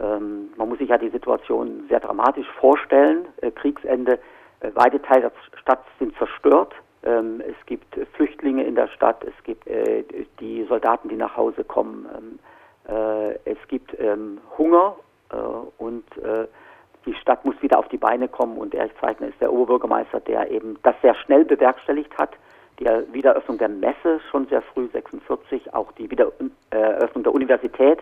Ähm, 0.00 0.48
man 0.56 0.70
muss 0.70 0.78
sich 0.78 0.88
ja 0.88 0.96
die 0.96 1.10
Situation 1.10 1.84
sehr 1.90 2.00
dramatisch 2.00 2.48
vorstellen. 2.58 3.28
Äh, 3.42 3.50
Kriegsende 3.50 4.18
weite 4.60 5.00
Teile 5.02 5.22
der 5.22 5.58
Stadt 5.60 5.84
sind 5.98 6.16
zerstört. 6.16 6.74
Ähm, 7.02 7.42
es 7.46 7.66
gibt 7.66 7.94
Flüchtlinge 8.14 8.64
in 8.64 8.74
der 8.74 8.88
Stadt, 8.88 9.24
es 9.24 9.44
gibt 9.44 9.66
äh, 9.66 10.04
die 10.40 10.64
Soldaten, 10.64 11.08
die 11.08 11.16
nach 11.16 11.36
Hause 11.36 11.64
kommen. 11.64 12.06
Ähm, 12.16 12.38
äh, 12.88 13.34
es 13.44 13.58
gibt 13.68 13.98
ähm, 14.00 14.38
Hunger 14.56 14.96
äh, 15.30 15.36
und 15.36 16.04
äh, 16.18 16.46
die 17.04 17.14
Stadt 17.14 17.44
muss 17.44 17.60
wieder 17.62 17.78
auf 17.78 17.88
die 17.88 17.98
Beine 17.98 18.28
kommen 18.28 18.58
und 18.58 18.74
Erich 18.74 18.92
Zeigner 19.00 19.28
ist 19.28 19.40
der 19.40 19.52
Oberbürgermeister, 19.52 20.20
der 20.20 20.50
eben 20.50 20.76
das 20.82 20.96
sehr 21.02 21.14
schnell 21.14 21.44
bewerkstelligt 21.44 22.16
hat. 22.18 22.30
Die 22.80 22.84
Wiedereröffnung 22.84 23.58
der 23.58 23.68
Messe 23.68 24.20
schon 24.30 24.46
sehr 24.48 24.60
früh, 24.60 24.88
46, 24.92 25.72
auch 25.72 25.92
die 25.92 26.10
Wiedereröffnung 26.10 27.22
der 27.22 27.32
Universität 27.32 28.00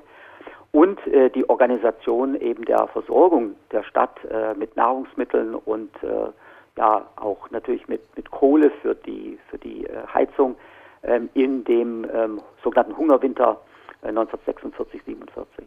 und 0.74 1.06
äh, 1.06 1.30
die 1.30 1.48
Organisation 1.48 2.34
eben 2.34 2.64
der 2.64 2.88
Versorgung 2.88 3.54
der 3.70 3.84
Stadt 3.84 4.18
äh, 4.28 4.54
mit 4.54 4.76
Nahrungsmitteln 4.76 5.54
und 5.54 5.94
äh, 6.02 6.32
ja 6.76 7.06
auch 7.14 7.48
natürlich 7.52 7.86
mit, 7.86 8.00
mit 8.16 8.32
Kohle 8.32 8.72
für 8.82 8.96
die, 8.96 9.38
für 9.48 9.58
die 9.58 9.86
äh, 9.86 10.04
Heizung 10.12 10.56
ähm, 11.04 11.28
in 11.34 11.62
dem 11.62 12.04
ähm, 12.12 12.40
sogenannten 12.64 12.96
Hungerwinter 12.96 13.60
1946, 14.02 15.00
äh, 15.00 15.04
47. 15.04 15.64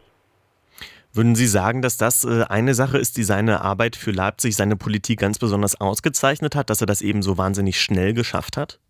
Würden 1.14 1.36
Sie 1.36 1.48
sagen, 1.48 1.82
dass 1.82 1.96
das 1.96 2.26
äh, 2.26 2.44
eine 2.50 2.74
Sache 2.74 2.98
ist, 2.98 3.16
die 3.16 3.24
seine 3.24 3.62
Arbeit 3.62 3.96
für 3.96 4.12
Leipzig, 4.12 4.58
seine 4.58 4.76
Politik 4.76 5.22
ganz 5.22 5.40
besonders 5.40 5.80
ausgezeichnet 5.80 6.54
hat, 6.54 6.70
dass 6.70 6.82
er 6.82 6.88
das 6.88 7.02
eben 7.02 7.22
so 7.22 7.38
wahnsinnig 7.38 7.80
schnell 7.80 8.14
geschafft 8.14 8.58
hat? 8.58 8.82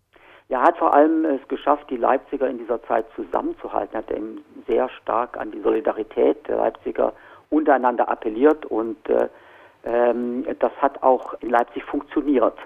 Ja, 0.48 0.60
er 0.60 0.68
hat 0.68 0.78
vor 0.78 0.94
allem 0.94 1.26
es 1.26 1.46
geschafft, 1.48 1.90
die 1.90 1.96
Leipziger 1.96 2.48
in 2.48 2.58
dieser 2.58 2.82
Zeit 2.84 3.04
zusammenzuhalten. 3.14 3.94
Er 3.94 3.98
hat 3.98 4.10
eben 4.10 4.44
sehr 4.66 4.88
stark 4.88 5.36
an 5.36 5.50
die 5.50 5.60
Solidarität 5.60 6.48
der 6.48 6.56
Leipziger 6.56 7.12
untereinander 7.50 8.08
appelliert 8.08 8.64
und 8.66 8.96
äh, 9.08 9.28
ähm, 9.84 10.46
das 10.58 10.72
hat 10.80 11.02
auch 11.02 11.34
in 11.40 11.50
Leipzig 11.50 11.84
funktioniert. 11.84 12.56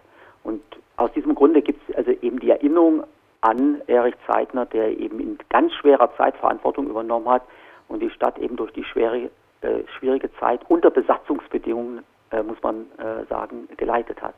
Und 0.45 0.63
aus 0.97 1.13
diesem 1.13 1.35
Grunde 1.35 1.61
gibt 1.63 1.89
es 1.89 1.97
also 1.97 2.11
eben 2.11 2.39
die 2.39 2.51
Erinnerung 2.51 3.05
an 3.41 3.83
Erich 3.89 4.15
Zeigner, 4.27 4.67
der 4.67 4.97
eben 4.97 5.19
in 5.19 5.39
ganz 5.49 5.73
schwerer 5.75 6.15
Zeit 6.17 6.37
Verantwortung 6.37 6.89
übernommen 6.89 7.29
hat 7.29 7.43
und 7.89 8.01
die 8.01 8.11
Stadt 8.11 8.39
eben 8.39 8.57
durch 8.57 8.73
die 8.73 8.85
schwere, 8.85 9.31
äh, 9.63 9.83
schwierige 9.99 10.33
Zeit 10.37 10.61
unter 10.69 10.91
Besatzungsbedingungen 10.91 12.05
äh, 12.31 12.43
muss 12.43 12.63
man 12.63 12.87
äh, 12.99 13.25
sagen, 13.29 13.69
geleitet 13.77 14.23
hat. 14.23 14.35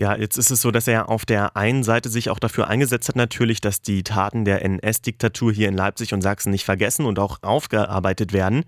Ja, 0.00 0.16
jetzt 0.16 0.38
ist 0.38 0.50
es 0.50 0.62
so, 0.62 0.70
dass 0.70 0.88
er 0.88 1.10
auf 1.10 1.26
der 1.26 1.58
einen 1.58 1.82
Seite 1.82 2.08
sich 2.08 2.30
auch 2.30 2.38
dafür 2.38 2.68
eingesetzt 2.68 3.10
hat, 3.10 3.16
natürlich, 3.16 3.60
dass 3.60 3.82
die 3.82 4.02
Taten 4.02 4.46
der 4.46 4.64
NS-Diktatur 4.64 5.52
hier 5.52 5.68
in 5.68 5.76
Leipzig 5.76 6.14
und 6.14 6.22
Sachsen 6.22 6.50
nicht 6.52 6.64
vergessen 6.64 7.04
und 7.04 7.18
auch 7.18 7.36
aufgearbeitet 7.42 8.32
werden. 8.32 8.64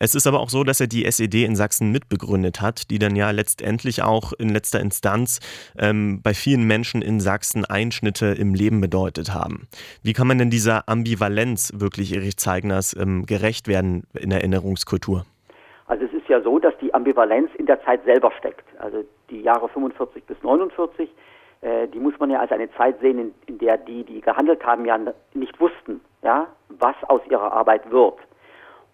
Es 0.00 0.16
ist 0.16 0.26
aber 0.26 0.40
auch 0.40 0.48
so, 0.48 0.64
dass 0.64 0.80
er 0.80 0.88
die 0.88 1.04
SED 1.04 1.44
in 1.44 1.54
Sachsen 1.54 1.92
mitbegründet 1.92 2.60
hat, 2.60 2.90
die 2.90 2.98
dann 2.98 3.14
ja 3.14 3.30
letztendlich 3.30 4.02
auch 4.02 4.32
in 4.32 4.48
letzter 4.48 4.80
Instanz 4.80 5.38
ähm, 5.78 6.20
bei 6.20 6.34
vielen 6.34 6.64
Menschen 6.64 7.00
in 7.00 7.20
Sachsen 7.20 7.64
Einschnitte 7.64 8.26
im 8.26 8.52
Leben 8.52 8.80
bedeutet 8.80 9.32
haben. 9.32 9.68
Wie 10.02 10.14
kann 10.14 10.26
man 10.26 10.38
denn 10.38 10.50
dieser 10.50 10.88
Ambivalenz 10.88 11.74
wirklich 11.76 12.12
Erich 12.12 12.38
Zeigners 12.38 12.92
ähm, 12.96 13.24
gerecht 13.24 13.68
werden 13.68 14.02
in 14.18 14.32
Erinnerungskultur? 14.32 15.26
Also 15.86 16.06
es 16.06 16.12
ist 16.12 16.28
ja 16.28 16.40
so, 16.40 16.58
dass 16.58 16.74
die 16.82 16.92
Ambivalenz 16.92 17.50
in 17.56 17.66
der 17.66 17.80
Zeit 17.84 18.02
selber 18.04 18.32
steckt. 18.36 18.64
Also 18.80 19.04
die 19.32 19.42
Jahre 19.42 19.68
45 19.68 20.24
bis 20.24 20.40
49, 20.42 21.10
äh, 21.62 21.88
die 21.88 21.98
muss 21.98 22.18
man 22.20 22.30
ja 22.30 22.38
als 22.38 22.52
eine 22.52 22.70
Zeit 22.74 23.00
sehen, 23.00 23.18
in, 23.18 23.34
in, 23.46 23.58
der 23.58 23.78
die, 23.78 24.04
die 24.04 24.20
gehandelt 24.20 24.64
haben, 24.64 24.84
ja 24.84 24.98
nicht 25.34 25.60
wussten, 25.60 26.00
ja, 26.22 26.46
was 26.68 26.96
aus 27.08 27.20
ihrer 27.28 27.52
Arbeit 27.52 27.90
wird. 27.90 28.18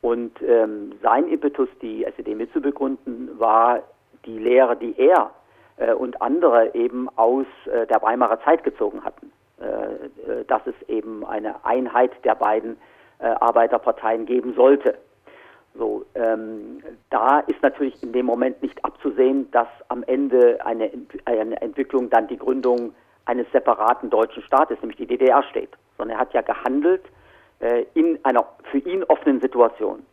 Und 0.01 0.41
ähm, 0.43 0.93
sein 1.03 1.29
Impetus, 1.29 1.69
die 1.83 2.05
SED 2.05 2.35
mitzubegründen, 2.35 3.39
war 3.39 3.83
die 4.25 4.39
Lehre, 4.39 4.77
die 4.77 4.95
er 4.97 5.31
äh, 5.77 5.93
und 5.93 6.23
andere 6.23 6.75
eben 6.75 7.09
aus 7.17 7.47
äh, 7.67 7.87
der 7.87 8.01
Weimarer 8.01 8.41
Zeit 8.45 8.63
gezogen 8.63 9.05
hatten. 9.05 9.33
Äh, 9.61 9.95
äh, 10.31 10.45
dass 10.47 10.63
es 10.67 10.89
eben 10.89 11.27
eine 11.27 11.65
Einheit 11.65 12.13
der 12.25 12.37
beiden 12.37 12.77
äh, 13.19 13.27
Arbeiterparteien 13.27 14.25
geben 14.25 14.55
sollte. 14.55 14.97
So, 15.75 16.05
ähm, 16.15 16.83
da 17.11 17.41
ist 17.41 17.63
natürlich 17.63 18.03
in 18.03 18.13
dem 18.13 18.27
Moment 18.27 18.63
nicht 18.63 18.85
abzusehen, 18.85 19.51
dass 19.53 19.69
am 19.89 20.03
Ende 20.05 20.65
eine, 20.65 20.91
eine 21.25 21.61
Entwicklung 21.61 22.11
dann 22.11 22.27
die 22.27 22.37
Gründung 22.37 22.95
eines 23.27 23.47
separaten 23.53 24.11
deutschen 24.11 24.43
Staates, 24.43 24.79
nämlich 24.81 24.97
die 24.97 25.07
DDR, 25.07 25.43
steht. 25.45 25.71
Sondern 25.97 26.17
er 26.17 26.21
hat 26.21 26.33
ja 26.33 26.41
gehandelt 26.41 27.05
äh, 27.61 27.85
in 27.95 28.19
einer 28.25 28.47
für 28.71 28.79
ihn 28.79 29.05
offenen 29.05 29.41
Situation. 29.41 30.05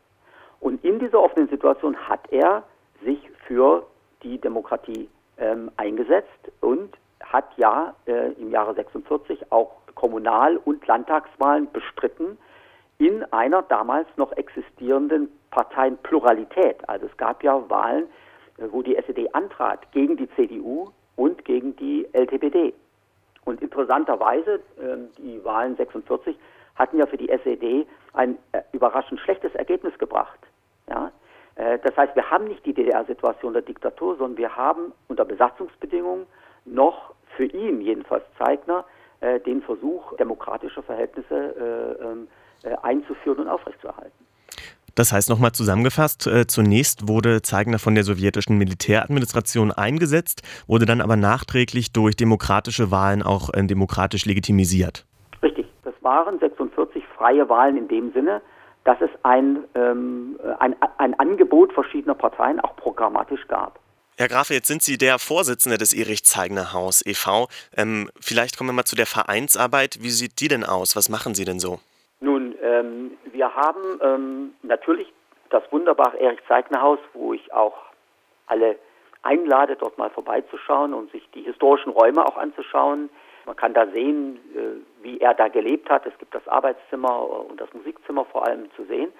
Und 0.60 0.84
in 0.84 1.00
dieser 1.00 1.22
offenen 1.22 1.48
Situation 1.50 1.96
hat 1.96 2.22
er 2.32 2.64
sich 3.04 3.20
für 3.48 3.86
die 4.24 4.38
Demokratie 4.40 5.10
ähm, 5.38 5.72
eingesetzt 5.78 6.52
und 6.62 6.96
hat 7.24 7.46
ja 7.58 7.94
äh, 8.06 8.32
im 8.34 8.52
Jahre 8.52 8.74
46 8.74 9.52
auch 9.52 9.72
Kommunal- 9.96 10.58
und 10.58 10.86
Landtagswahlen 10.86 11.72
bestritten 11.72 12.38
in 12.98 13.24
einer 13.32 13.62
damals 13.64 14.08
noch 14.18 14.32
existierenden 14.34 15.30
Parteienpluralität. 15.56 16.88
Also 16.90 17.06
es 17.06 17.16
gab 17.16 17.42
ja 17.42 17.70
Wahlen, 17.70 18.08
äh, 18.58 18.68
wo 18.70 18.82
die 18.82 18.98
SED 18.98 19.34
antrat 19.34 19.90
gegen 19.94 20.18
die 20.18 20.30
CDU 20.36 20.90
und 21.16 21.46
gegen 21.46 21.76
die 21.78 22.06
LTPD. 22.12 22.74
Und 23.46 23.62
interessanterweise, 23.62 24.60
ähm, 24.82 25.08
die 25.18 25.44
Wahlen 25.46 25.78
46 25.78 26.38
hatten 26.76 26.98
ja 26.98 27.06
für 27.06 27.16
die 27.16 27.30
SED 27.30 27.88
ein 28.12 28.38
äh, 28.52 28.62
überraschend 28.74 29.22
schlechtes 29.22 29.56
Ergebnis 29.56 29.98
gebracht. 29.98 30.40
Ja? 30.90 31.12
Äh, 31.56 31.80
das 31.80 31.96
heißt, 31.96 32.16
wir 32.18 32.30
haben 32.30 32.46
nicht 32.46 32.66
die 32.66 32.74
DDR-Situation 32.74 33.54
der 33.54 33.62
Diktatur, 33.62 34.18
sondern 34.18 34.38
wir 34.38 34.58
haben 34.58 34.92
unter 35.08 35.24
Besatzungsbedingungen 35.24 36.26
noch 36.66 37.14
für 37.38 37.46
ihn, 37.46 37.80
jedenfalls 37.82 38.24
Zeigner, 38.38 38.86
den 39.46 39.62
Versuch, 39.62 40.16
demokratische 40.18 40.84
Verhältnisse 40.84 41.98
ähm, 42.02 42.28
einzuführen 42.84 43.40
und 43.40 43.48
aufrechtzuerhalten. 43.48 44.26
Das 44.96 45.12
heißt 45.12 45.30
nochmal 45.30 45.52
zusammengefasst, 45.52 46.26
äh, 46.26 46.48
zunächst 46.48 47.10
wurde 47.10 47.42
Zeigner 47.42 47.80
von 47.80 47.96
der 47.96 48.06
sowjetischen 48.06 48.58
Militäradministration 48.58 49.74
eingesetzt, 49.74 50.42
wurde 50.68 50.86
dann 50.86 51.02
aber 51.02 51.18
nachträglich 51.18 51.92
durch 51.92 52.16
demokratische 52.16 52.92
Wahlen 52.92 53.22
auch 53.22 53.54
äh, 53.54 53.62
demokratisch 53.64 54.26
legitimisiert. 54.26 55.06
Richtig, 55.44 55.68
das 55.84 55.94
waren 56.02 56.40
46 56.40 57.04
freie 57.18 57.48
Wahlen 57.50 57.76
in 57.76 57.90
dem 57.90 58.14
Sinne, 58.14 58.42
dass 58.86 58.98
es 59.02 59.10
ein, 59.24 59.66
ähm, 59.76 60.40
ein, 60.60 60.76
ein 60.98 61.20
Angebot 61.20 61.74
verschiedener 61.74 62.16
Parteien 62.16 62.62
auch 62.62 62.78
programmatisch 62.78 63.46
gab. 63.50 63.80
Herr 64.18 64.30
Grafe, 64.30 64.54
jetzt 64.54 64.68
sind 64.68 64.82
Sie 64.82 64.98
der 64.98 65.20
Vorsitzende 65.20 65.78
des 65.78 65.92
Erich 65.92 66.24
Zeigner 66.24 66.72
Haus 66.72 67.06
e.V. 67.06 67.50
Ähm, 67.76 68.10
vielleicht 68.18 68.58
kommen 68.58 68.70
wir 68.70 68.74
mal 68.74 68.86
zu 68.86 68.96
der 68.96 69.08
Vereinsarbeit. 69.08 69.98
Wie 70.00 70.10
sieht 70.10 70.40
die 70.40 70.48
denn 70.48 70.64
aus? 70.64 70.96
Was 70.96 71.10
machen 71.10 71.36
Sie 71.36 71.44
denn 71.44 71.60
so? 71.60 71.80
Nun, 72.20 72.56
ähm, 72.62 73.18
wir 73.26 73.56
haben 73.56 74.00
ähm, 74.02 74.54
natürlich 74.64 75.12
das 75.50 75.64
wunderbare 75.72 76.20
Erich 76.20 76.40
Zeigner 76.48 76.82
Haus, 76.82 77.00
wo 77.14 77.34
ich 77.34 77.54
auch 77.54 77.76
alle 78.48 78.78
einlade, 79.22 79.76
dort 79.76 79.98
mal 79.98 80.10
vorbeizuschauen 80.10 80.94
und 80.94 81.12
sich 81.12 81.28
die 81.32 81.42
historischen 81.42 81.92
Räume 81.92 82.26
auch 82.26 82.38
anzuschauen. 82.38 83.10
Man 83.46 83.56
kann 83.56 83.74
da 83.74 83.88
sehen, 83.88 84.38
äh, 84.56 85.04
wie 85.04 85.20
er 85.20 85.34
da 85.34 85.48
gelebt 85.48 85.90
hat. 85.90 86.06
Es 86.06 86.18
gibt 86.18 86.34
das 86.34 86.48
Arbeitszimmer 86.48 87.48
und 87.50 87.60
das 87.60 87.74
Musikzimmer 87.74 88.26
vor 88.26 88.46
allem 88.46 88.72
zu 88.76 88.86
sehen. 88.86 89.12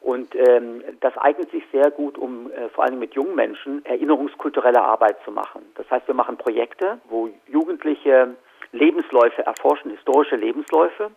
Und 0.00 0.34
ähm, 0.34 0.82
das 1.00 1.16
eignet 1.16 1.50
sich 1.52 1.62
sehr 1.70 1.90
gut, 1.92 2.18
um 2.18 2.50
äh, 2.50 2.68
vor 2.70 2.84
allem 2.84 2.98
mit 2.98 3.14
jungen 3.14 3.36
Menschen 3.36 3.84
erinnerungskulturelle 3.84 4.82
Arbeit 4.82 5.16
zu 5.24 5.30
machen. 5.30 5.62
Das 5.76 5.88
heißt, 5.90 6.08
wir 6.08 6.14
machen 6.14 6.36
Projekte, 6.36 6.98
wo 7.08 7.30
Jugendliche 7.46 8.34
Lebensläufe 8.72 9.46
erforschen, 9.46 9.92
historische 9.92 10.36
Lebensläufe. 10.36 11.12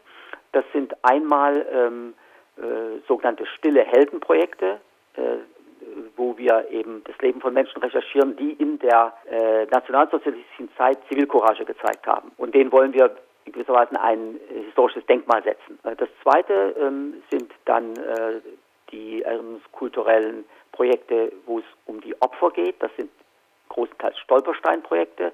Das 0.56 0.64
sind 0.72 0.96
einmal 1.04 1.66
ähm, 1.70 2.14
äh, 2.56 3.02
sogenannte 3.10 3.46
stille 3.46 3.84
Heldenprojekte, 3.84 4.80
äh, 5.18 5.22
wo 6.16 6.38
wir 6.38 6.70
eben 6.72 7.04
das 7.04 7.18
Leben 7.18 7.42
von 7.42 7.54
Menschen 7.54 7.82
recherchieren, 7.82 8.38
die 8.38 8.54
in 8.54 8.80
der 8.80 9.12
äh, 9.30 9.66
nationalsozialistischen 9.66 10.70
Zeit 10.78 10.98
Zivilcourage 11.10 11.66
gezeigt 11.66 12.08
haben. 12.08 12.32
Und 12.38 12.56
denen 12.56 12.72
wollen 12.72 12.94
wir 12.94 13.18
in 13.44 13.52
gewisser 13.52 13.74
Weise 13.74 14.00
ein 14.00 14.40
historisches 14.48 15.06
Denkmal 15.08 15.44
setzen. 15.44 15.78
Äh, 15.84 15.98
das 15.98 16.08
zweite 16.24 16.74
ähm, 16.80 17.22
sind 17.30 17.52
dann 17.66 17.94
äh, 17.98 18.40
die 18.94 19.26
kulturellen 19.74 20.46
Projekte, 20.72 21.34
wo 21.48 21.60
es 21.60 21.66
um 21.86 22.00
die 22.00 22.16
Opfer 22.22 22.52
geht. 22.52 22.82
Das 22.82 22.92
sind 22.96 23.10
großenteils 23.68 24.18
Stolpersteinprojekte, 24.20 25.34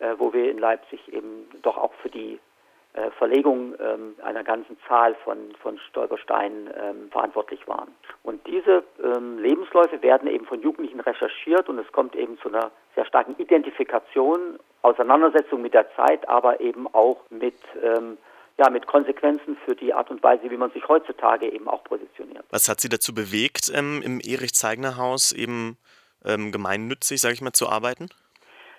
äh, 0.00 0.14
wo 0.18 0.32
wir 0.32 0.50
in 0.50 0.58
Leipzig 0.58 1.06
eben 1.12 1.48
doch 1.62 1.76
auch 1.76 1.92
für 2.02 2.08
die 2.08 2.40
äh, 2.96 3.10
Verlegung 3.18 3.74
ähm, 3.78 4.14
einer 4.22 4.42
ganzen 4.42 4.78
Zahl 4.88 5.14
von, 5.22 5.36
von 5.60 5.78
Stolpersteinen 5.90 6.68
ähm, 6.68 7.10
verantwortlich 7.10 7.68
waren. 7.68 7.88
Und 8.22 8.46
diese 8.46 8.84
ähm, 9.04 9.38
Lebensläufe 9.38 10.00
werden 10.00 10.28
eben 10.28 10.46
von 10.46 10.62
Jugendlichen 10.62 11.00
recherchiert 11.00 11.68
und 11.68 11.78
es 11.78 11.92
kommt 11.92 12.16
eben 12.16 12.38
zu 12.38 12.48
einer 12.48 12.70
sehr 12.94 13.04
starken 13.04 13.34
Identifikation, 13.36 14.58
Auseinandersetzung 14.80 15.60
mit 15.60 15.74
der 15.74 15.94
Zeit, 15.94 16.26
aber 16.26 16.60
eben 16.60 16.86
auch 16.94 17.18
mit 17.28 17.56
ähm, 17.82 18.16
ja, 18.58 18.70
mit 18.70 18.86
Konsequenzen 18.86 19.58
für 19.66 19.74
die 19.74 19.92
Art 19.92 20.10
und 20.10 20.22
Weise, 20.22 20.50
wie 20.50 20.56
man 20.56 20.70
sich 20.70 20.88
heutzutage 20.88 21.52
eben 21.52 21.68
auch 21.68 21.84
positioniert. 21.84 22.46
Was 22.48 22.70
hat 22.70 22.80
Sie 22.80 22.88
dazu 22.88 23.14
bewegt, 23.14 23.70
ähm, 23.74 24.00
im 24.02 24.18
Erich-Zeigner-Haus 24.20 25.32
eben 25.32 25.76
ähm, 26.24 26.52
gemeinnützig, 26.52 27.20
sage 27.20 27.34
ich 27.34 27.42
mal, 27.42 27.52
zu 27.52 27.68
arbeiten? 27.68 28.08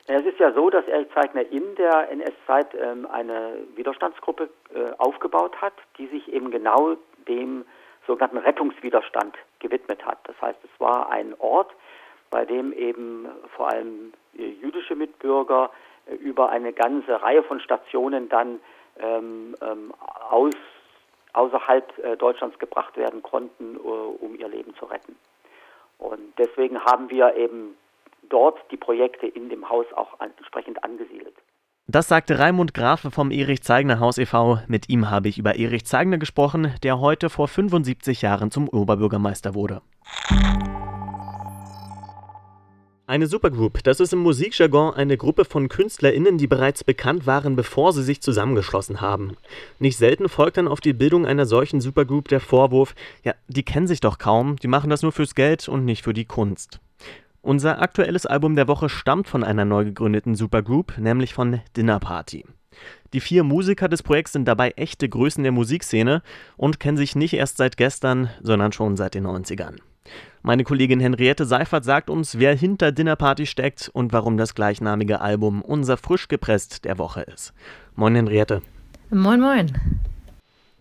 Es 0.09 0.25
ist 0.25 0.39
ja 0.39 0.53
so, 0.53 0.69
dass 0.69 0.87
Erich 0.87 1.09
Zeigner 1.13 1.45
in 1.51 1.75
der 1.75 2.09
NS-Zeit 2.09 2.73
ähm, 2.75 3.05
eine 3.11 3.57
Widerstandsgruppe 3.75 4.49
äh, 4.73 4.91
aufgebaut 4.97 5.61
hat, 5.61 5.73
die 5.97 6.07
sich 6.07 6.31
eben 6.31 6.49
genau 6.49 6.95
dem 7.27 7.65
sogenannten 8.07 8.37
Rettungswiderstand 8.37 9.37
gewidmet 9.59 10.05
hat. 10.05 10.19
Das 10.23 10.41
heißt, 10.41 10.59
es 10.63 10.79
war 10.79 11.09
ein 11.09 11.35
Ort, 11.39 11.71
bei 12.29 12.45
dem 12.45 12.71
eben 12.71 13.27
vor 13.57 13.67
allem 13.67 14.13
äh, 14.37 14.45
jüdische 14.47 14.95
Mitbürger 14.95 15.71
äh, 16.05 16.15
über 16.15 16.49
eine 16.51 16.71
ganze 16.71 17.21
Reihe 17.21 17.43
von 17.43 17.59
Stationen 17.59 18.29
dann 18.29 18.61
ähm, 18.99 19.57
ähm, 19.61 19.93
aus, 20.29 20.55
außerhalb 21.33 22.17
Deutschlands 22.17 22.57
gebracht 22.59 22.95
werden 22.95 23.21
konnten, 23.21 23.77
um 23.77 24.35
ihr 24.35 24.47
Leben 24.47 24.73
zu 24.75 24.85
retten. 24.85 25.15
Und 25.99 26.33
deswegen 26.39 26.83
haben 26.83 27.11
wir 27.11 27.35
eben 27.35 27.77
dort 28.29 28.57
die 28.71 28.77
Projekte 28.77 29.27
in 29.27 29.49
dem 29.49 29.69
Haus 29.69 29.85
auch 29.95 30.19
entsprechend 30.19 30.83
angesiedelt. 30.83 31.35
Das 31.89 32.09
sagte 32.09 32.37
Raimund 32.37 32.73
Grafe 32.73 33.11
vom 33.11 33.31
Erich 33.31 33.63
Zeigner 33.63 34.01
Haus 34.01 34.17
e.V. 34.17 34.59
Mit 34.67 34.89
ihm 34.89 35.09
habe 35.09 35.29
ich 35.29 35.37
über 35.37 35.55
Erich 35.55 35.85
Zeigner 35.85 36.17
gesprochen, 36.17 36.73
der 36.83 36.99
heute 36.99 37.29
vor 37.29 37.47
75 37.47 38.21
Jahren 38.21 38.51
zum 38.51 38.67
Oberbürgermeister 38.67 39.55
wurde. 39.55 39.81
Eine 43.09 43.27
Supergroup, 43.27 43.85
das 43.85 44.01
ist 44.01 44.11
im 44.11 44.19
Musikjargon 44.19 44.93
eine 44.93 45.15
Gruppe 45.15 45.45
von 45.45 45.69
KünstlerInnen, 45.69 46.37
die 46.37 46.47
bereits 46.47 46.83
bekannt 46.83 47.25
waren, 47.25 47.55
bevor 47.55 47.93
sie 47.93 48.03
sich 48.03 48.19
zusammengeschlossen 48.19 48.99
haben. 48.99 49.37
Nicht 49.79 49.95
selten 49.95 50.27
folgt 50.27 50.57
dann 50.57 50.67
auf 50.67 50.81
die 50.81 50.91
Bildung 50.91 51.25
einer 51.25 51.45
solchen 51.45 51.79
Supergroup 51.79 52.27
der 52.27 52.41
Vorwurf, 52.41 52.95
ja, 53.23 53.33
die 53.47 53.63
kennen 53.63 53.87
sich 53.87 54.01
doch 54.01 54.17
kaum, 54.17 54.57
die 54.57 54.67
machen 54.67 54.89
das 54.89 55.03
nur 55.03 55.13
fürs 55.13 55.35
Geld 55.35 55.69
und 55.69 55.85
nicht 55.85 56.03
für 56.03 56.13
die 56.13 56.25
Kunst. 56.25 56.81
Unser 57.47 57.81
aktuelles 57.81 58.25
Album 58.25 58.57
der 58.57 58.67
Woche 58.67 58.89
stammt 58.89 59.29
von 59.29 59.41
einer 59.41 59.63
neu 59.63 59.85
gegründeten 59.85 60.35
Supergroup, 60.35 60.97
nämlich 60.97 61.33
von 61.33 61.61
Dinner 61.77 61.97
Party. 61.97 62.43
Die 63.13 63.21
vier 63.21 63.45
Musiker 63.45 63.87
des 63.87 64.03
Projekts 64.03 64.33
sind 64.33 64.49
dabei 64.49 64.71
echte 64.71 65.07
Größen 65.07 65.43
der 65.43 65.53
Musikszene 65.53 66.23
und 66.57 66.81
kennen 66.81 66.97
sich 66.97 67.15
nicht 67.15 67.33
erst 67.33 67.55
seit 67.55 67.77
gestern, 67.77 68.29
sondern 68.43 68.73
schon 68.73 68.97
seit 68.97 69.13
den 69.13 69.25
90ern. 69.25 69.77
Meine 70.41 70.65
Kollegin 70.65 70.99
Henriette 70.99 71.45
Seifert 71.45 71.85
sagt 71.85 72.09
uns, 72.09 72.37
wer 72.37 72.53
hinter 72.53 72.91
Dinnerparty 72.91 73.45
steckt 73.45 73.89
und 73.93 74.11
warum 74.11 74.35
das 74.35 74.53
gleichnamige 74.53 75.21
Album 75.21 75.61
unser 75.61 75.95
frisch 75.95 76.27
gepresst 76.27 76.83
der 76.83 76.97
Woche 76.97 77.21
ist. 77.21 77.53
Moin 77.95 78.13
Henriette. 78.13 78.61
Moin, 79.09 79.39
moin. 79.39 79.71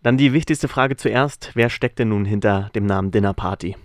Dann 0.02 0.16
die 0.16 0.32
wichtigste 0.32 0.66
Frage 0.66 0.96
zuerst. 0.96 1.52
Wer 1.54 1.70
steckt 1.70 2.00
denn 2.00 2.08
nun 2.08 2.25
hinter 2.25 2.70
dem 2.75 2.87
Namen 2.87 3.12
Dinnerparty? 3.12 3.76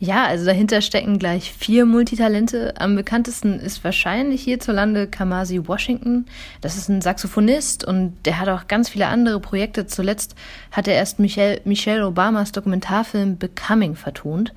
Ja, 0.00 0.26
also 0.26 0.46
dahinter 0.46 0.80
stecken 0.80 1.18
gleich 1.18 1.52
vier 1.52 1.84
Multitalente. 1.84 2.74
Am 2.78 2.94
bekanntesten 2.94 3.58
ist 3.58 3.82
wahrscheinlich 3.82 4.42
hierzulande 4.42 5.08
Kamasi 5.08 5.66
Washington. 5.66 6.26
Das 6.60 6.76
ist 6.76 6.88
ein 6.88 7.00
Saxophonist 7.00 7.84
und 7.84 8.14
der 8.24 8.38
hat 8.38 8.48
auch 8.48 8.68
ganz 8.68 8.88
viele 8.88 9.08
andere 9.08 9.40
Projekte. 9.40 9.88
Zuletzt 9.88 10.36
hat 10.70 10.86
er 10.86 10.94
erst 10.94 11.18
Michelle, 11.18 11.60
Michelle 11.64 12.06
Obamas 12.06 12.52
Dokumentarfilm 12.52 13.38
Becoming 13.38 13.96
vertont. 13.96 14.54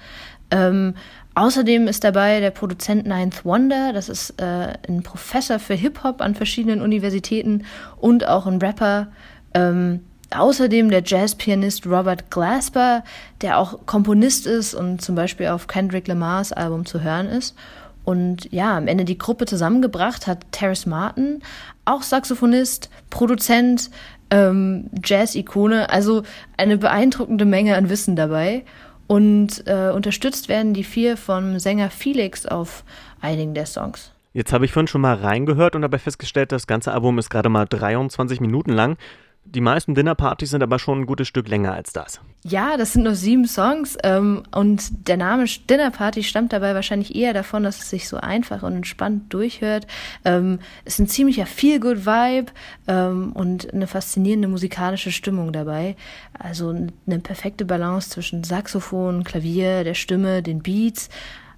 Ähm, 0.52 0.94
außerdem 1.34 1.88
ist 1.88 2.04
dabei 2.04 2.40
der 2.40 2.52
Produzent 2.52 3.08
Ninth 3.08 3.44
Wonder. 3.44 3.94
Das 3.94 4.10
ist 4.10 4.40
äh, 4.40 4.74
ein 4.88 5.02
Professor 5.02 5.58
für 5.58 5.74
Hip-Hop 5.74 6.22
an 6.22 6.36
verschiedenen 6.36 6.82
Universitäten 6.82 7.66
und 7.98 8.28
auch 8.28 8.46
ein 8.46 8.60
Rapper. 8.60 9.08
Ähm, 9.56 10.02
Außerdem 10.34 10.90
der 10.90 11.04
Jazzpianist 11.06 11.86
Robert 11.86 12.32
Glasper, 12.32 13.04
der 13.42 13.58
auch 13.58 13.86
Komponist 13.86 14.48
ist 14.48 14.74
und 14.74 15.02
zum 15.02 15.16
Beispiel 15.16 15.48
auf 15.48 15.68
Kendrick 15.68 16.08
Lamars 16.08 16.54
Album 16.54 16.86
zu 16.86 17.02
hören 17.02 17.28
ist. 17.28 17.56
Und 18.04 18.52
ja, 18.52 18.78
am 18.78 18.88
Ende 18.88 19.06
die 19.06 19.18
Gruppe 19.18 19.46
zusammengebracht 19.46 20.28
hat 20.28 20.52
Terrace 20.52 20.86
Martin, 20.86 21.42
auch 21.86 22.02
Saxophonist, 22.02 22.90
Produzent, 23.10 23.92
ähm, 24.32 24.90
Jazz-Ikone, 25.04 25.90
also 25.90 26.24
eine 26.58 26.78
beeindruckende 26.78 27.46
Menge 27.46 27.76
an 27.76 27.90
Wissen 27.90 28.16
dabei. 28.16 28.64
Und 29.08 29.68
äh, 29.68 29.92
unterstützt 29.94 30.48
werden 30.48 30.74
die 30.74 30.86
vier 30.86 31.18
vom 31.18 31.60
Sänger 31.60 31.90
Felix 31.90 32.46
auf 32.46 32.84
einigen 33.20 33.54
der 33.54 33.66
Songs. 33.66 34.14
Jetzt 34.34 34.54
habe 34.54 34.64
ich 34.64 34.72
vorhin 34.72 34.88
schon 34.88 35.02
mal 35.02 35.16
reingehört 35.16 35.76
und 35.76 35.82
dabei 35.82 36.00
festgestellt, 36.00 36.54
das 36.54 36.66
ganze 36.66 36.94
Album 36.94 37.20
ist 37.20 37.30
gerade 37.30 37.50
mal 37.50 37.66
23 37.66 38.40
Minuten 38.40 38.72
lang. 38.72 38.98
Die 39.44 39.62
meisten 39.62 39.96
Dinnerpartys 39.96 40.52
sind 40.52 40.64
aber 40.64 40.80
schon 40.80 41.02
ein 41.02 41.06
gutes 41.06 41.28
Stück 41.28 41.50
länger 41.50 41.74
als 41.74 41.92
das. 41.92 42.22
Ja, 42.44 42.78
das 42.78 42.94
sind 42.94 43.04
nur 43.04 43.16
sieben 43.16 43.46
Songs 43.48 43.98
ähm, 44.04 44.44
und 44.52 45.08
der 45.08 45.18
Name 45.18 45.46
Dinnerparty 45.46 46.24
stammt 46.24 46.54
dabei 46.54 46.74
wahrscheinlich 46.74 47.16
eher 47.16 47.34
davon, 47.34 47.64
dass 47.64 47.80
es 47.80 47.90
sich 47.90 48.08
so 48.08 48.18
einfach 48.18 48.64
und 48.64 48.76
entspannt 48.76 49.34
durchhört. 49.34 49.88
Ähm, 50.26 50.60
es 50.86 50.94
ist 50.94 51.00
ein 51.00 51.08
ziemlicher 51.08 51.46
Feel-Good-Vibe 51.46 52.52
ähm, 52.88 53.34
und 53.34 53.74
eine 53.74 53.88
faszinierende 53.88 54.48
musikalische 54.48 55.12
Stimmung 55.12 55.52
dabei. 55.52 55.96
Also 56.34 56.70
eine 56.70 57.20
perfekte 57.20 57.66
Balance 57.66 58.10
zwischen 58.10 58.44
Saxophon, 58.44 59.24
Klavier, 59.24 59.84
der 59.84 59.96
Stimme, 59.96 60.42
den 60.42 60.64
Beats. 60.64 61.10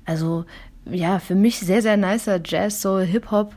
Also 0.06 0.46
ja, 0.86 1.20
für 1.20 1.36
mich 1.36 1.60
sehr, 1.60 1.82
sehr 1.82 1.98
nicer 1.98 2.42
Jazz, 2.44 2.82
Soul, 2.82 3.04
Hip-Hop. 3.04 3.56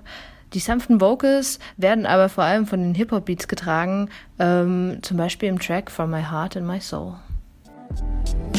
Die 0.56 0.60
sanften 0.60 1.02
Vocals 1.02 1.58
werden 1.76 2.06
aber 2.06 2.30
vor 2.30 2.44
allem 2.44 2.66
von 2.66 2.80
den 2.80 2.94
Hip-Hop-Beats 2.94 3.46
getragen, 3.46 4.08
ähm, 4.38 5.00
zum 5.02 5.18
Beispiel 5.18 5.50
im 5.50 5.58
Track 5.58 5.90
From 5.90 6.10
My 6.10 6.22
Heart 6.22 6.56
and 6.56 6.66
My 6.66 6.80
Soul. 6.80 7.16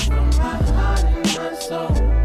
From 0.06 0.30
my 0.30 0.44
heart 0.78 1.04
and 1.04 1.26
my 1.26 1.56
soul. 1.60 2.17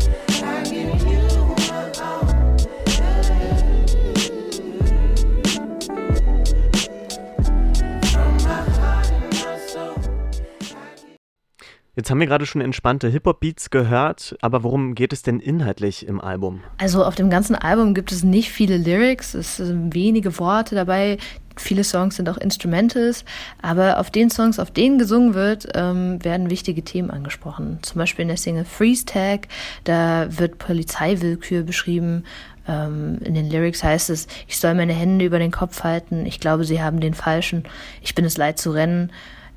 Jetzt 11.94 12.10
haben 12.10 12.20
wir 12.20 12.26
gerade 12.26 12.46
schon 12.46 12.62
entspannte 12.62 13.10
Hip-Hop-Beats 13.10 13.68
gehört, 13.68 14.34
aber 14.40 14.62
worum 14.62 14.94
geht 14.94 15.12
es 15.12 15.20
denn 15.20 15.40
inhaltlich 15.40 16.06
im 16.06 16.22
Album? 16.22 16.62
Also 16.78 17.04
auf 17.04 17.16
dem 17.16 17.28
ganzen 17.28 17.54
Album 17.54 17.92
gibt 17.92 18.12
es 18.12 18.22
nicht 18.22 18.50
viele 18.50 18.78
Lyrics, 18.78 19.34
es 19.34 19.58
sind 19.58 19.94
wenige 19.94 20.38
Worte 20.38 20.74
dabei. 20.74 21.18
Viele 21.58 21.84
Songs 21.84 22.16
sind 22.16 22.30
auch 22.30 22.38
Instrumentals, 22.38 23.26
aber 23.60 24.00
auf 24.00 24.10
den 24.10 24.30
Songs, 24.30 24.58
auf 24.58 24.70
denen 24.70 24.98
gesungen 24.98 25.34
wird, 25.34 25.68
ähm, 25.74 26.24
werden 26.24 26.48
wichtige 26.48 26.82
Themen 26.82 27.10
angesprochen. 27.10 27.78
Zum 27.82 27.98
Beispiel 27.98 28.22
in 28.22 28.28
der 28.28 28.38
Single 28.38 28.64
Freeze 28.64 29.04
Tag, 29.04 29.48
da 29.84 30.28
wird 30.30 30.56
Polizeiwillkür 30.56 31.62
beschrieben. 31.62 32.24
Ähm, 32.66 33.18
in 33.22 33.34
den 33.34 33.50
Lyrics 33.50 33.84
heißt 33.84 34.08
es, 34.08 34.28
ich 34.48 34.58
soll 34.58 34.72
meine 34.72 34.94
Hände 34.94 35.26
über 35.26 35.38
den 35.38 35.50
Kopf 35.50 35.84
halten, 35.84 36.24
ich 36.24 36.40
glaube, 36.40 36.64
sie 36.64 36.80
haben 36.80 37.00
den 37.00 37.12
falschen, 37.12 37.64
ich 38.00 38.14
bin 38.14 38.24
es 38.24 38.38
leid 38.38 38.58
zu 38.58 38.70
rennen 38.70 39.12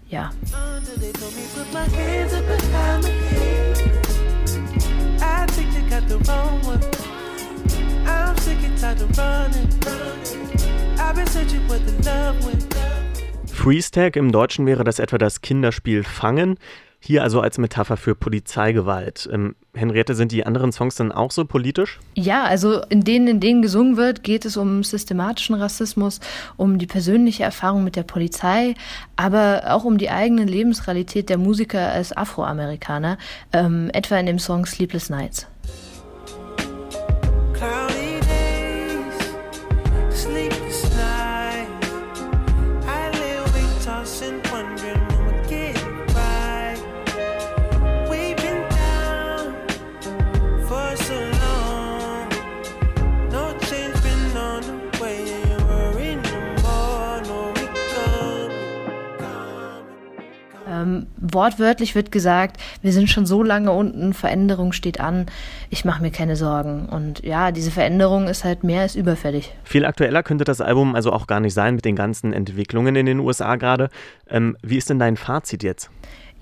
ja. 0.10 0.32
Freeze 13.48 13.92
Tag 13.92 14.16
im 14.16 14.32
Deutschen 14.32 14.66
wäre 14.66 14.84
das 14.84 15.00
etwa 15.00 15.18
das 15.18 15.42
Kinderspiel 15.42 16.04
Fangen. 16.04 16.58
Hier 17.06 17.22
also 17.22 17.40
als 17.40 17.60
Metapher 17.60 17.98
für 17.98 18.16
Polizeigewalt. 18.16 19.30
Ähm, 19.32 19.56
Henriette, 19.76 20.16
sind 20.16 20.32
die 20.32 20.44
anderen 20.44 20.72
Songs 20.72 20.96
dann 20.96 21.12
auch 21.12 21.30
so 21.30 21.46
politisch? 21.46 22.00
Ja, 22.16 22.46
also 22.46 22.82
in 22.90 23.04
denen, 23.04 23.28
in 23.28 23.40
denen 23.40 23.62
gesungen 23.62 23.96
wird, 23.96 24.24
geht 24.24 24.44
es 24.44 24.58
um 24.58 24.84
systematischen 24.84 25.54
Rassismus, 25.54 26.20
um 26.58 26.80
die 26.80 26.88
persönliche 26.88 27.44
Erfahrung 27.44 27.84
mit 27.84 27.96
der 27.96 28.02
Polizei, 28.02 28.74
aber 29.18 29.66
auch 29.68 29.84
um 29.84 30.00
die 30.00 30.10
eigene 30.10 30.46
Lebensrealität 30.46 31.30
der 31.30 31.38
Musiker 31.38 31.92
als 31.92 32.12
Afroamerikaner, 32.12 33.20
ähm, 33.54 33.92
etwa 33.94 34.18
in 34.18 34.26
dem 34.26 34.40
Song 34.40 34.66
Sleepless 34.66 35.12
Nights. 35.12 35.46
Wortwörtlich 61.36 61.94
wird 61.94 62.12
gesagt, 62.12 62.58
wir 62.82 62.92
sind 62.92 63.12
schon 63.12 63.28
so 63.28 63.44
lange 63.44 63.72
unten, 63.72 64.16
Veränderung 64.16 64.72
steht 64.72 65.00
an, 65.00 65.28
ich 65.70 65.86
mache 65.86 66.02
mir 66.02 66.10
keine 66.10 66.36
Sorgen. 66.36 66.88
Und 66.88 67.24
ja, 67.24 67.52
diese 67.52 67.70
Veränderung 67.70 68.28
ist 68.28 68.44
halt 68.44 68.64
mehr 68.64 68.82
als 68.82 68.96
überfällig. 68.96 69.54
Viel 69.64 69.86
aktueller 69.86 70.24
könnte 70.24 70.44
das 70.44 70.62
Album 70.62 70.96
also 70.96 71.14
auch 71.14 71.28
gar 71.28 71.40
nicht 71.40 71.54
sein 71.54 71.76
mit 71.76 71.86
den 71.86 71.96
ganzen 71.96 72.34
Entwicklungen 72.34 72.96
in 72.96 73.06
den 73.06 73.20
USA 73.20 73.56
gerade. 73.58 73.90
Ähm, 74.28 74.58
wie 74.64 74.78
ist 74.78 74.90
denn 74.90 74.98
dein 74.98 75.18
Fazit 75.18 75.62
jetzt? 75.62 75.92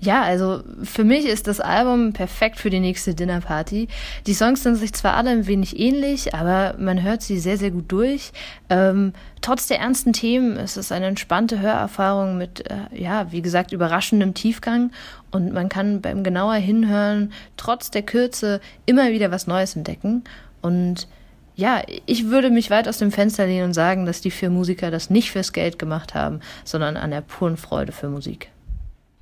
Ja, 0.04 0.22
also 0.22 0.62
für 0.82 1.02
mich 1.02 1.24
ist 1.24 1.46
das 1.46 1.60
Album 1.60 2.12
perfekt 2.12 2.58
für 2.58 2.68
die 2.68 2.80
nächste 2.80 3.14
Dinnerparty. 3.14 3.88
Die 4.26 4.34
Songs 4.34 4.62
sind 4.62 4.74
sich 4.74 4.92
zwar 4.92 5.14
alle 5.14 5.30
ein 5.30 5.46
wenig 5.46 5.80
ähnlich, 5.80 6.34
aber 6.34 6.74
man 6.78 7.02
hört 7.02 7.22
sie 7.22 7.38
sehr, 7.38 7.56
sehr 7.56 7.70
gut 7.70 7.90
durch. 7.90 8.32
Ähm, 8.68 9.14
trotz 9.40 9.66
der 9.66 9.78
ernsten 9.78 10.12
Themen 10.12 10.58
ist 10.58 10.76
es 10.76 10.92
eine 10.92 11.06
entspannte 11.06 11.60
Hörerfahrung 11.60 12.36
mit, 12.36 12.70
äh, 12.70 12.74
ja, 12.92 13.32
wie 13.32 13.40
gesagt, 13.40 13.72
überraschendem 13.72 14.34
Tiefgang 14.34 14.92
und 15.30 15.54
man 15.54 15.70
kann 15.70 16.02
beim 16.02 16.22
genauer 16.22 16.56
Hinhören 16.56 17.32
trotz 17.56 17.90
der 17.90 18.02
Kürze 18.02 18.60
immer 18.84 19.10
wieder 19.10 19.30
was 19.30 19.46
Neues 19.46 19.74
entdecken 19.74 20.24
und 20.60 21.08
ja, 21.56 21.82
ich 22.04 22.26
würde 22.26 22.50
mich 22.50 22.68
weit 22.68 22.88
aus 22.88 22.98
dem 22.98 23.12
Fenster 23.12 23.46
lehnen 23.46 23.66
und 23.66 23.74
sagen, 23.74 24.04
dass 24.04 24.20
die 24.20 24.32
vier 24.32 24.50
Musiker 24.50 24.90
das 24.90 25.08
nicht 25.08 25.30
fürs 25.30 25.52
Geld 25.52 25.78
gemacht 25.78 26.12
haben, 26.14 26.40
sondern 26.64 26.96
an 26.98 27.10
der 27.10 27.20
puren 27.22 27.56
Freude 27.56 27.92
für 27.92 28.08
Musik. 28.08 28.50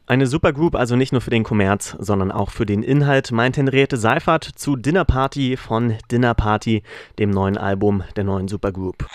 Eine 0.06 0.26
Supergroup 0.26 0.74
also 0.74 0.96
nicht 0.96 1.12
nur 1.12 1.20
für 1.20 1.30
den 1.30 1.44
Kommerz, 1.44 1.96
sondern 1.98 2.32
auch 2.32 2.50
für 2.50 2.66
den 2.66 2.82
Inhalt, 2.82 3.30
meint 3.30 3.56
Henriette 3.56 3.96
Seifert 3.96 4.44
zu 4.44 4.74
Dinner 4.76 5.04
Party 5.04 5.56
von 5.56 5.94
Dinner 6.10 6.34
Party, 6.34 6.82
dem 7.18 7.30
neuen 7.30 7.56
Album 7.56 8.02
der 8.16 8.24
neuen 8.24 8.48
Supergroup. 8.48 9.06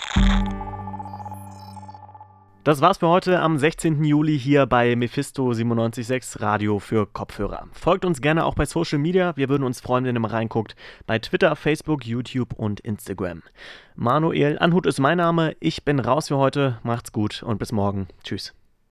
Das 2.64 2.80
war's 2.80 2.98
für 2.98 3.08
heute 3.08 3.40
am 3.40 3.58
16. 3.58 4.02
Juli 4.02 4.38
hier 4.38 4.66
bei 4.66 4.96
Mephisto 4.96 5.52
976 5.52 6.42
Radio 6.42 6.78
für 6.78 7.06
Kopfhörer. 7.06 7.66
Folgt 7.72 8.04
uns 8.04 8.20
gerne 8.20 8.44
auch 8.44 8.54
bei 8.54 8.66
Social 8.66 8.98
Media. 8.98 9.36
Wir 9.36 9.48
würden 9.48 9.64
uns 9.64 9.80
freuen, 9.80 10.04
wenn 10.04 10.16
ihr 10.16 10.20
mal 10.20 10.30
reinguckt. 10.30 10.74
Bei 11.06 11.18
Twitter, 11.18 11.54
Facebook, 11.56 12.04
YouTube 12.04 12.52
und 12.54 12.80
Instagram. 12.80 13.42
Manuel 13.94 14.58
Anhut 14.58 14.86
ist 14.86 15.00
mein 15.00 15.18
Name. 15.18 15.54
Ich 15.60 15.84
bin 15.84 15.98
raus 15.98 16.28
für 16.28 16.36
heute. 16.36 16.78
Macht's 16.82 17.12
gut 17.12 17.42
und 17.42 17.58
bis 17.58 17.72
morgen. 17.72 18.08
Tschüss. 18.22 18.54